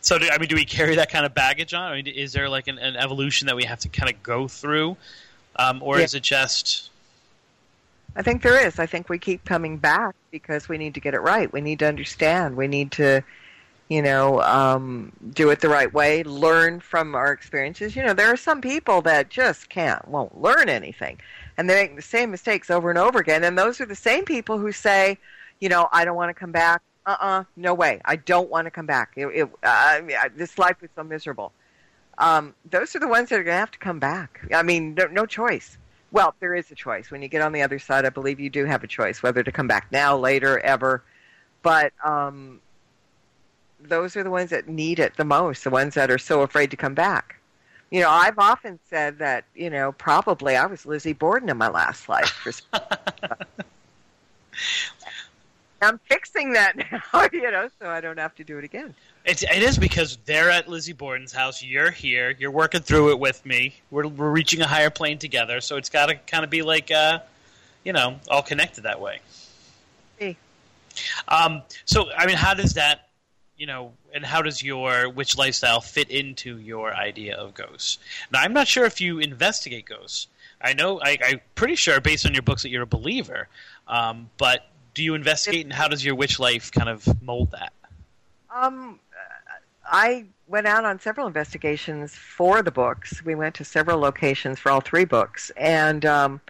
[0.00, 1.82] So, do, I mean, do we carry that kind of baggage on?
[1.82, 4.46] I mean, is there like an, an evolution that we have to kind of go
[4.46, 4.96] through,
[5.58, 6.04] um, or Yeah.
[6.04, 6.90] is it just
[8.16, 8.78] I think there is.
[8.78, 11.52] I think we keep coming back because we need to get it right.
[11.52, 12.56] We need to understand.
[12.56, 13.22] We need to,
[13.88, 16.22] you know, um, do it the right way.
[16.22, 17.94] Learn from our experiences.
[17.94, 21.20] You know, there are some people that just can't, won't learn anything,
[21.58, 23.44] and they make the same mistakes over and over again.
[23.44, 25.18] And those are the same people who say,
[25.60, 26.80] you know, I don't want to come back.
[27.04, 28.00] Uh-uh, no way.
[28.06, 29.12] I don't want to come back.
[29.14, 30.00] It, it, uh,
[30.34, 31.52] this life is so miserable.
[32.18, 34.40] Um, those are the ones that are going to have to come back.
[34.54, 35.76] I mean, no, no choice.
[36.12, 37.10] Well, there is a choice.
[37.10, 39.42] When you get on the other side, I believe you do have a choice whether
[39.42, 41.02] to come back now, later, ever.
[41.62, 42.60] But um,
[43.80, 46.70] those are the ones that need it the most, the ones that are so afraid
[46.70, 47.36] to come back.
[47.90, 51.68] You know, I've often said that, you know, probably I was Lizzie Borden in my
[51.68, 52.28] last life.
[52.28, 52.52] For,
[55.82, 56.76] I'm fixing that
[57.12, 58.94] now, you know, so I don't have to do it again.
[59.24, 61.62] It's, it is because they're at Lizzie Borden's house.
[61.62, 62.34] You're here.
[62.38, 63.74] You're working through it with me.
[63.90, 65.60] We're, we're reaching a higher plane together.
[65.60, 67.20] So it's got to kind of be like, uh,
[67.84, 69.20] you know, all connected that way.
[70.18, 70.36] See.
[71.28, 73.08] Um, so, I mean, how does that,
[73.56, 77.98] you know, and how does your witch lifestyle fit into your idea of ghosts?
[78.32, 80.28] Now, I'm not sure if you investigate ghosts.
[80.60, 83.48] I know, I, I'm pretty sure, based on your books, that you're a believer.
[83.86, 84.66] Um, but
[84.96, 87.72] do you investigate, and how does your witch life kind of mold that?
[88.50, 88.98] Um,
[89.84, 93.22] I went out on several investigations for the books.
[93.22, 96.40] We went to several locations for all three books, and um,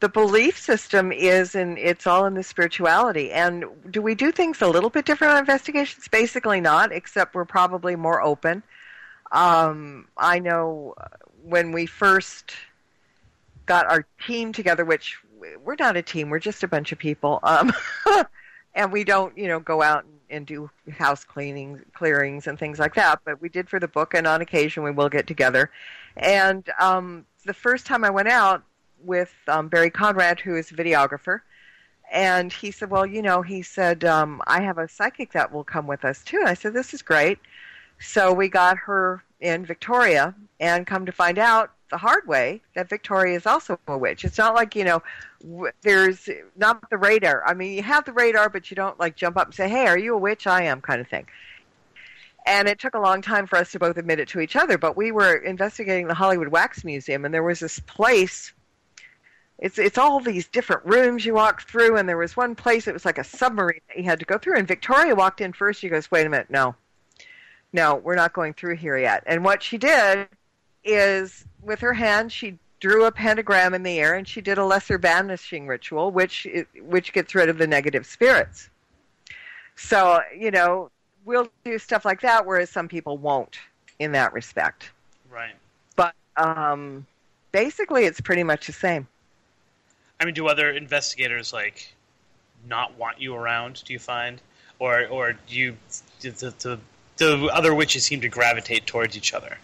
[0.00, 3.30] the belief system is in it's all in the spirituality.
[3.30, 6.08] And do we do things a little bit different on investigations?
[6.08, 8.64] Basically, not, except we're probably more open.
[9.30, 10.96] Um, I know
[11.44, 12.54] when we first
[13.66, 15.18] got our team together, which
[15.62, 17.72] we're not a team, we're just a bunch of people, um,
[18.74, 22.78] and we don't, you know, go out and, and do house cleaning, clearings, and things
[22.78, 23.20] like that.
[23.24, 25.70] But we did for the book, and on occasion we will get together.
[26.16, 28.62] And um, the first time I went out
[29.04, 31.40] with um, Barry Conrad, who is a videographer,
[32.10, 35.64] and he said, "Well, you know," he said, um, "I have a psychic that will
[35.64, 37.38] come with us too." And I said, "This is great."
[38.00, 42.88] So we got her in Victoria, and come to find out the hard way that
[42.88, 44.24] Victoria is also a witch.
[44.24, 45.02] It's not like you know,
[45.42, 47.46] w- there's not the radar.
[47.46, 49.86] I mean, you have the radar, but you don't like jump up and say, "Hey,
[49.86, 51.26] are you a witch?" I am, kind of thing.
[52.46, 54.78] And it took a long time for us to both admit it to each other.
[54.78, 58.52] But we were investigating the Hollywood Wax Museum, and there was this place.
[59.58, 62.94] It's it's all these different rooms you walk through, and there was one place it
[62.94, 64.56] was like a submarine that you had to go through.
[64.56, 65.80] And Victoria walked in first.
[65.80, 66.74] She goes, "Wait a minute, no,
[67.72, 70.28] no, we're not going through here yet." And what she did
[70.84, 74.64] is with her hand she drew a pentagram in the air and she did a
[74.64, 76.46] lesser banishing ritual which
[76.82, 78.70] which gets rid of the negative spirits
[79.76, 80.90] so you know
[81.24, 83.58] we'll do stuff like that whereas some people won't
[83.98, 84.90] in that respect
[85.30, 85.54] Right.
[85.96, 87.06] but um
[87.52, 89.06] basically it's pretty much the same
[90.20, 91.94] I mean, do other investigators like
[92.68, 93.82] not want you around?
[93.84, 94.40] Do you find,
[94.78, 95.76] or or do you
[96.20, 96.80] do the, the,
[97.18, 99.58] the other witches seem to gravitate towards each other?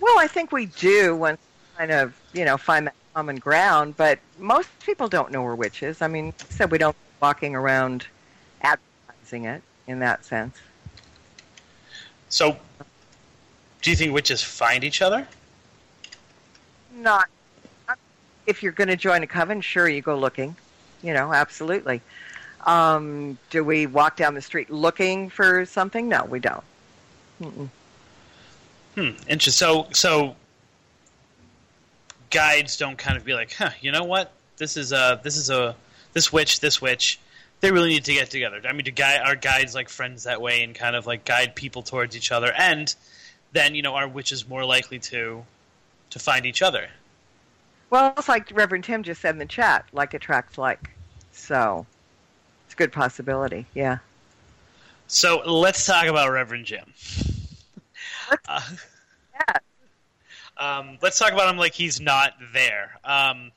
[0.00, 1.40] Well i think we do once
[1.76, 6.00] kind of you know find that common ground but most people don't know we're witches.
[6.02, 8.06] I mean said we don't walking around
[8.62, 10.56] advertising it in that sense.
[12.28, 12.56] So,
[13.82, 15.26] do you think witches find each other?
[16.94, 17.28] not.
[18.46, 20.56] If you're going to join a coven sure you go looking.
[21.02, 22.00] You know absolutely.
[22.66, 26.08] Um, do we walk down the street looking for something?
[26.08, 26.64] No we don't.
[27.40, 27.68] Mm-mm.
[28.94, 29.10] Hmm.
[29.28, 29.52] Interesting.
[29.52, 30.36] So so
[32.30, 34.32] guides don't kind of be like, huh, you know what?
[34.56, 35.76] This is a this is a
[36.12, 37.18] this witch, this witch.
[37.60, 38.60] They really need to get together.
[38.64, 41.54] I mean, do guide our guides like friends that way and kind of like guide
[41.54, 42.94] people towards each other, and
[43.52, 45.44] then you know are witches more likely to
[46.10, 46.88] to find each other?
[47.90, 50.90] well it's like reverend tim just said in the chat like attracts like
[51.32, 51.84] so
[52.64, 53.98] it's a good possibility yeah
[55.08, 56.84] So let's talk about Reverend Tim.
[58.48, 58.60] Uh,
[59.34, 59.56] yeah
[60.60, 62.98] um, let's talk about him like he's not there.
[63.04, 63.50] Um,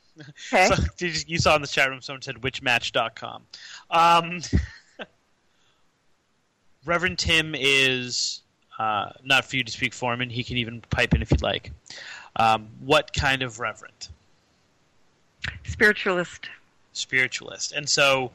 [0.53, 3.43] okay So, you, you saw in the chat room someone said witchmatch.com.
[3.91, 4.41] Um,
[6.85, 8.41] Reverend Tim is
[8.79, 11.31] uh, not for you to speak for him, and he can even pipe in if
[11.31, 11.71] you'd like.
[12.37, 14.07] Um, what kind of reverend?
[15.63, 16.47] spiritualist
[16.93, 17.73] Spiritualist.
[17.73, 18.31] And so,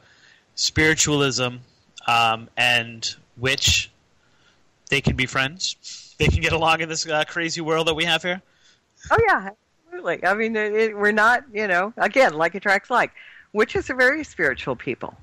[0.55, 1.57] spiritualism
[2.07, 3.89] um, and witch,
[4.89, 6.08] they can be friends.
[6.19, 8.41] They can get along in this uh, crazy world that we have here.
[9.09, 9.49] oh yeah
[9.87, 10.23] absolutely.
[10.25, 13.11] I mean it, it, we're not you know again like attracts like
[13.53, 15.15] witches are very spiritual people.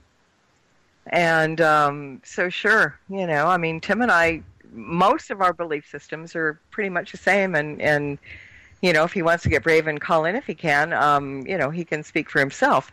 [1.09, 4.43] And um, so sure you know i mean tim and i
[4.73, 7.55] most of our belief systems are pretty much the same.
[7.55, 8.19] And and
[8.81, 11.47] you know if he wants to get brave and call in if he can um,
[11.47, 12.91] you know he can speak for himself.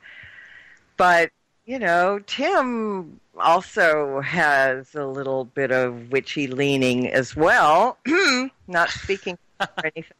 [0.97, 1.31] But
[1.65, 7.97] you know tim also has a little bit of witchy leaning as well
[8.67, 10.17] not speaking for anything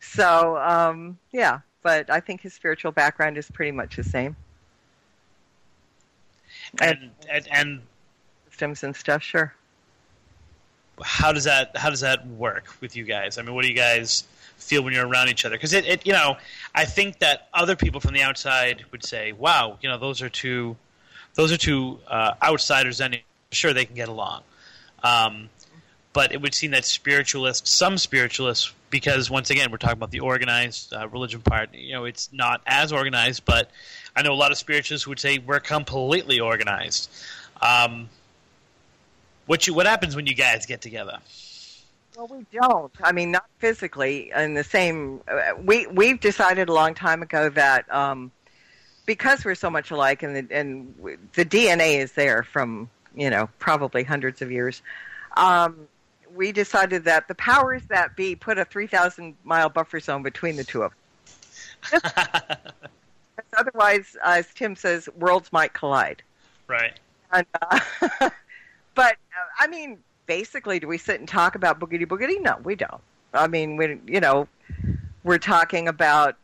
[0.00, 4.36] so um, yeah but i think his spiritual background is pretty much the same
[6.80, 7.80] And, and, and
[8.48, 9.54] systems and stuff sure
[11.02, 13.38] how does that how does that work with you guys?
[13.38, 14.24] I mean, what do you guys
[14.56, 15.56] feel when you're around each other?
[15.56, 16.36] Because it, it, you know,
[16.74, 20.28] I think that other people from the outside would say, "Wow, you know, those are
[20.28, 20.76] two,
[21.34, 23.18] those are two uh, outsiders, and
[23.50, 24.42] sure they can get along."
[25.02, 25.48] Um,
[26.12, 30.20] but it would seem that spiritualists, some spiritualists, because once again we're talking about the
[30.20, 31.72] organized uh, religion part.
[31.72, 33.70] You know, it's not as organized, but
[34.16, 37.10] I know a lot of spiritualists would say we're completely organized.
[37.62, 38.08] Um,
[39.46, 41.18] what you what happens when you guys get together?
[42.16, 42.92] Well, we don't.
[43.02, 44.32] I mean, not physically.
[44.34, 48.32] In the same, uh, we we've decided a long time ago that um,
[49.10, 50.94] because we're so much alike, and the, and
[51.32, 54.82] the DNA is there from you know probably hundreds of years.
[55.36, 55.88] Um,
[56.32, 60.54] we decided that the powers that be put a three thousand mile buffer zone between
[60.54, 60.92] the two of
[61.92, 62.00] us.
[63.58, 66.22] Otherwise, as Tim says, worlds might collide.
[66.68, 66.92] right.
[67.32, 67.80] And, uh,
[68.94, 72.40] but uh, I mean, basically, do we sit and talk about boogity boogity?
[72.40, 73.00] No, we don't.
[73.34, 74.46] I mean, we you know,
[75.24, 76.36] we're talking about.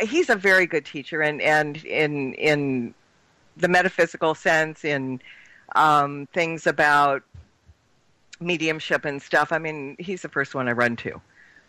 [0.00, 2.94] He's a very good teacher, and and in in
[3.56, 5.20] the metaphysical sense, in
[5.74, 7.22] um, things about
[8.40, 9.52] mediumship and stuff.
[9.52, 11.20] I mean, he's the first one I run to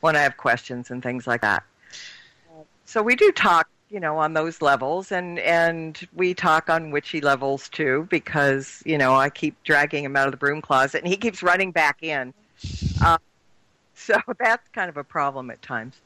[0.02, 1.64] when I have questions and things like that.
[2.86, 7.22] So we do talk, you know, on those levels, and and we talk on witchy
[7.22, 11.08] levels too, because you know I keep dragging him out of the broom closet, and
[11.08, 12.34] he keeps running back in.
[13.04, 13.18] Uh,
[13.96, 16.02] so that's kind of a problem at times.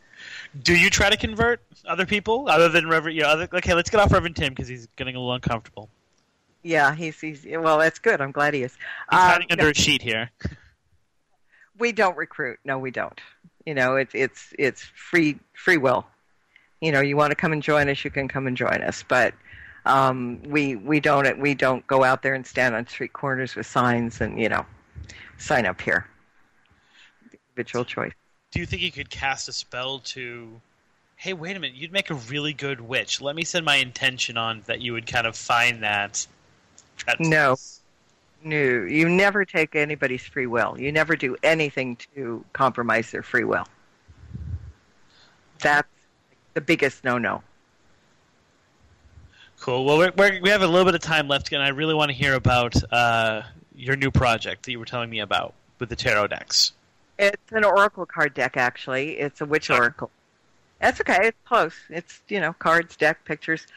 [0.62, 3.16] Do you try to convert other people other than Reverend?
[3.18, 5.90] You know, other, okay, let's get off Reverend Tim because he's getting a little uncomfortable.
[6.64, 7.78] Yeah, he's he's well.
[7.78, 8.22] That's good.
[8.22, 8.72] I'm glad he is.
[8.74, 10.32] He's Um, hiding under a sheet here.
[11.78, 12.60] we don't recruit.
[12.64, 13.20] No, we don't.
[13.66, 16.06] You know, it's it's it's free free will.
[16.82, 19.04] You know, you want to come and join us, you can come and join us.
[19.08, 19.34] But
[19.86, 23.66] um, we we don't we don't go out there and stand on street corners with
[23.66, 24.66] signs and you know,
[25.38, 26.08] sign up here.
[27.56, 28.14] Individual choice.
[28.54, 30.62] Do you think you could cast a spell to?
[31.16, 31.76] Hey, wait a minute!
[31.76, 33.20] You'd make a really good witch.
[33.20, 34.80] Let me send my intention on that.
[34.80, 36.28] You would kind of find that.
[37.20, 37.56] No.
[38.44, 40.80] No, you never take anybody's free will.
[40.80, 43.66] You never do anything to compromise their free will.
[45.58, 45.88] That's
[46.54, 47.42] the biggest no-no.
[49.60, 49.84] Cool.
[49.84, 52.12] Well, we're, we're, we have a little bit of time left, and I really want
[52.12, 53.42] to hear about uh,
[53.74, 56.74] your new project that you were telling me about with the tarot decks.
[57.20, 59.20] It's an oracle card deck, actually.
[59.20, 60.10] It's a witch oracle.
[60.84, 61.28] That's okay.
[61.28, 61.76] It's close.
[61.90, 63.68] It's you know cards, deck, pictures,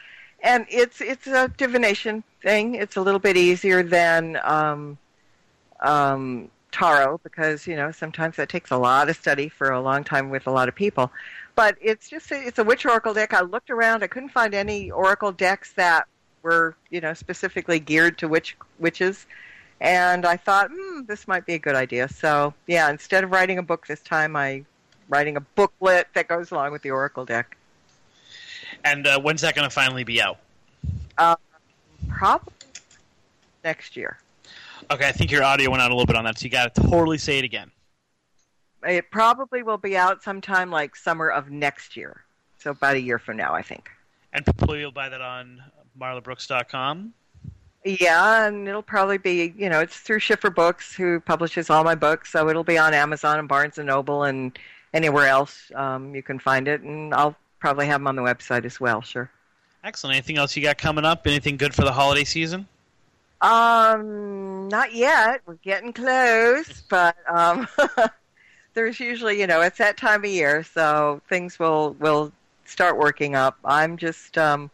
[0.43, 2.75] and it's it's a divination thing.
[2.75, 4.97] It's a little bit easier than um,
[5.79, 10.03] um, tarot because you know sometimes that takes a lot of study for a long
[10.03, 11.09] time with a lot of people.
[11.55, 13.33] But it's just a, it's a witch oracle deck.
[13.33, 14.03] I looked around.
[14.03, 16.07] I couldn't find any oracle decks that
[16.43, 19.25] were you know specifically geared to witch witches.
[19.79, 22.09] And I thought, hmm, this might be a good idea.
[22.09, 24.65] So, yeah, instead of writing a book this time, I
[25.09, 27.55] writing a booklet that goes along with the Oracle deck.
[28.83, 30.39] And uh, when's that going to finally be out?
[32.09, 32.53] Probably
[33.63, 34.17] next year.
[34.89, 36.73] Okay, I think your audio went out a little bit on that, so you got
[36.73, 37.71] to totally say it again.
[38.83, 42.23] It probably will be out sometime like summer of next year.
[42.59, 43.89] So about a year from now, I think.
[44.33, 45.61] And people will buy that on
[45.99, 47.13] marlabrooks.com.
[47.87, 51.95] Yeah, and it'll probably be, you know, it's through Schiffer Books, who publishes all my
[51.95, 54.59] books, so it'll be on Amazon and Barnes and Noble and
[54.93, 58.65] anywhere else um, you can find it, and I'll probably have them on the website
[58.65, 59.01] as well.
[59.01, 59.29] Sure.
[59.83, 60.15] Excellent.
[60.15, 61.25] Anything else you got coming up?
[61.25, 62.67] Anything good for the holiday season?
[63.41, 65.41] Um, not yet.
[65.45, 67.67] We're getting close, but um,
[68.73, 72.33] there's usually, you know, it's that time of year, so things will will
[72.65, 73.57] start working up.
[73.63, 74.69] I'm just um,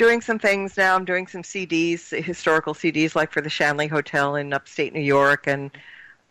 [0.00, 0.96] doing some things now.
[0.96, 5.46] I'm doing some CDs, historical CDs, like for the Shanley Hotel in upstate New York,
[5.46, 5.70] and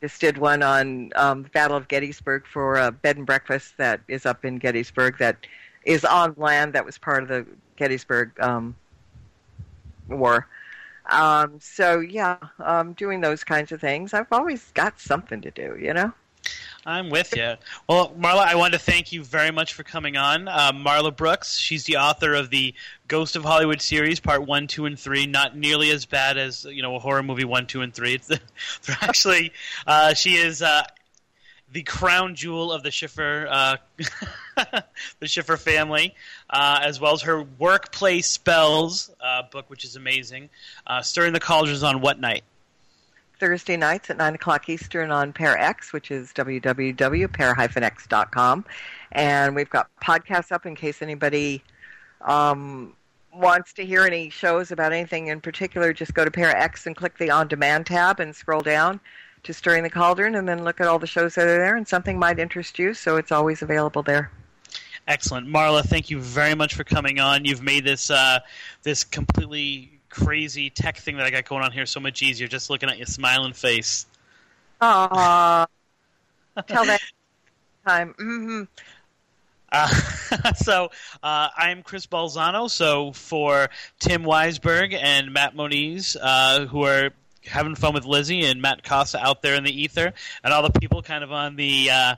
[0.02, 4.02] just did one on um, the Battle of Gettysburg for a bed and breakfast that
[4.08, 5.46] is up in Gettysburg that
[5.84, 7.46] is on land that was part of the
[7.76, 8.76] Gettysburg um,
[10.08, 10.48] War.
[11.06, 14.16] Um, so yeah, um, doing those kinds of things.
[14.16, 16.12] I've always got something to do, you know.
[16.86, 17.56] I'm with you.
[17.88, 20.48] Well, Marla, I wanted to thank you very much for coming on.
[20.48, 22.74] Uh, Marla Brooks, she's the author of the
[23.08, 25.26] Ghost of Hollywood series, part one, two, and three.
[25.26, 28.20] Not nearly as bad as you know a horror movie one, two, and three.
[28.30, 28.40] It's
[29.02, 29.52] actually
[29.86, 30.84] uh, she is uh,
[31.72, 33.78] the crown jewel of the Schiffer uh,
[35.20, 36.16] the Schiffer family,
[36.50, 40.50] uh, as well as her workplace spells uh, book, which is amazing.
[41.02, 42.44] Stirring the Cauldrons on what night?
[43.40, 48.66] Thursday nights at 9 o'clock Eastern on Para-X, which is www.para-x.com.
[49.12, 51.64] And we've got podcasts up in case anybody
[52.22, 52.94] um,
[53.34, 55.94] wants to hear any shows about anything in particular.
[55.94, 59.00] Just go to Para-X and click the On Demand tab and scroll down
[59.44, 61.76] to Stirring the Cauldron and then look at all the shows that are there.
[61.76, 64.32] And something might interest you, so it's always available there.
[65.08, 65.84] Excellent, Marla.
[65.84, 67.46] Thank you very much for coming on.
[67.46, 68.40] You've made this uh,
[68.84, 72.70] this completely crazy tech thing that I got going on here so much easier just
[72.70, 74.06] looking at your smiling face.
[74.82, 75.68] Aww.
[76.68, 77.02] Tell that
[77.86, 78.14] time.
[78.18, 78.64] hmm
[79.72, 79.88] Uh,
[80.56, 80.90] so
[81.22, 82.70] uh, I'm Chris Balzano.
[82.70, 87.12] So for Tim Weisberg and Matt Moniz, uh, who are
[87.46, 90.80] having fun with Lizzie and Matt Casa out there in the ether, and all the
[90.80, 92.16] people kind of on the uh,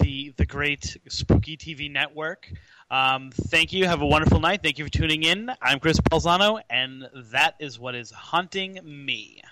[0.00, 2.50] the the great spooky TV network.
[2.90, 3.86] Um, thank you.
[3.86, 4.62] Have a wonderful night.
[4.62, 5.50] Thank you for tuning in.
[5.60, 9.42] I'm Chris Balzano, and that is what is haunting me.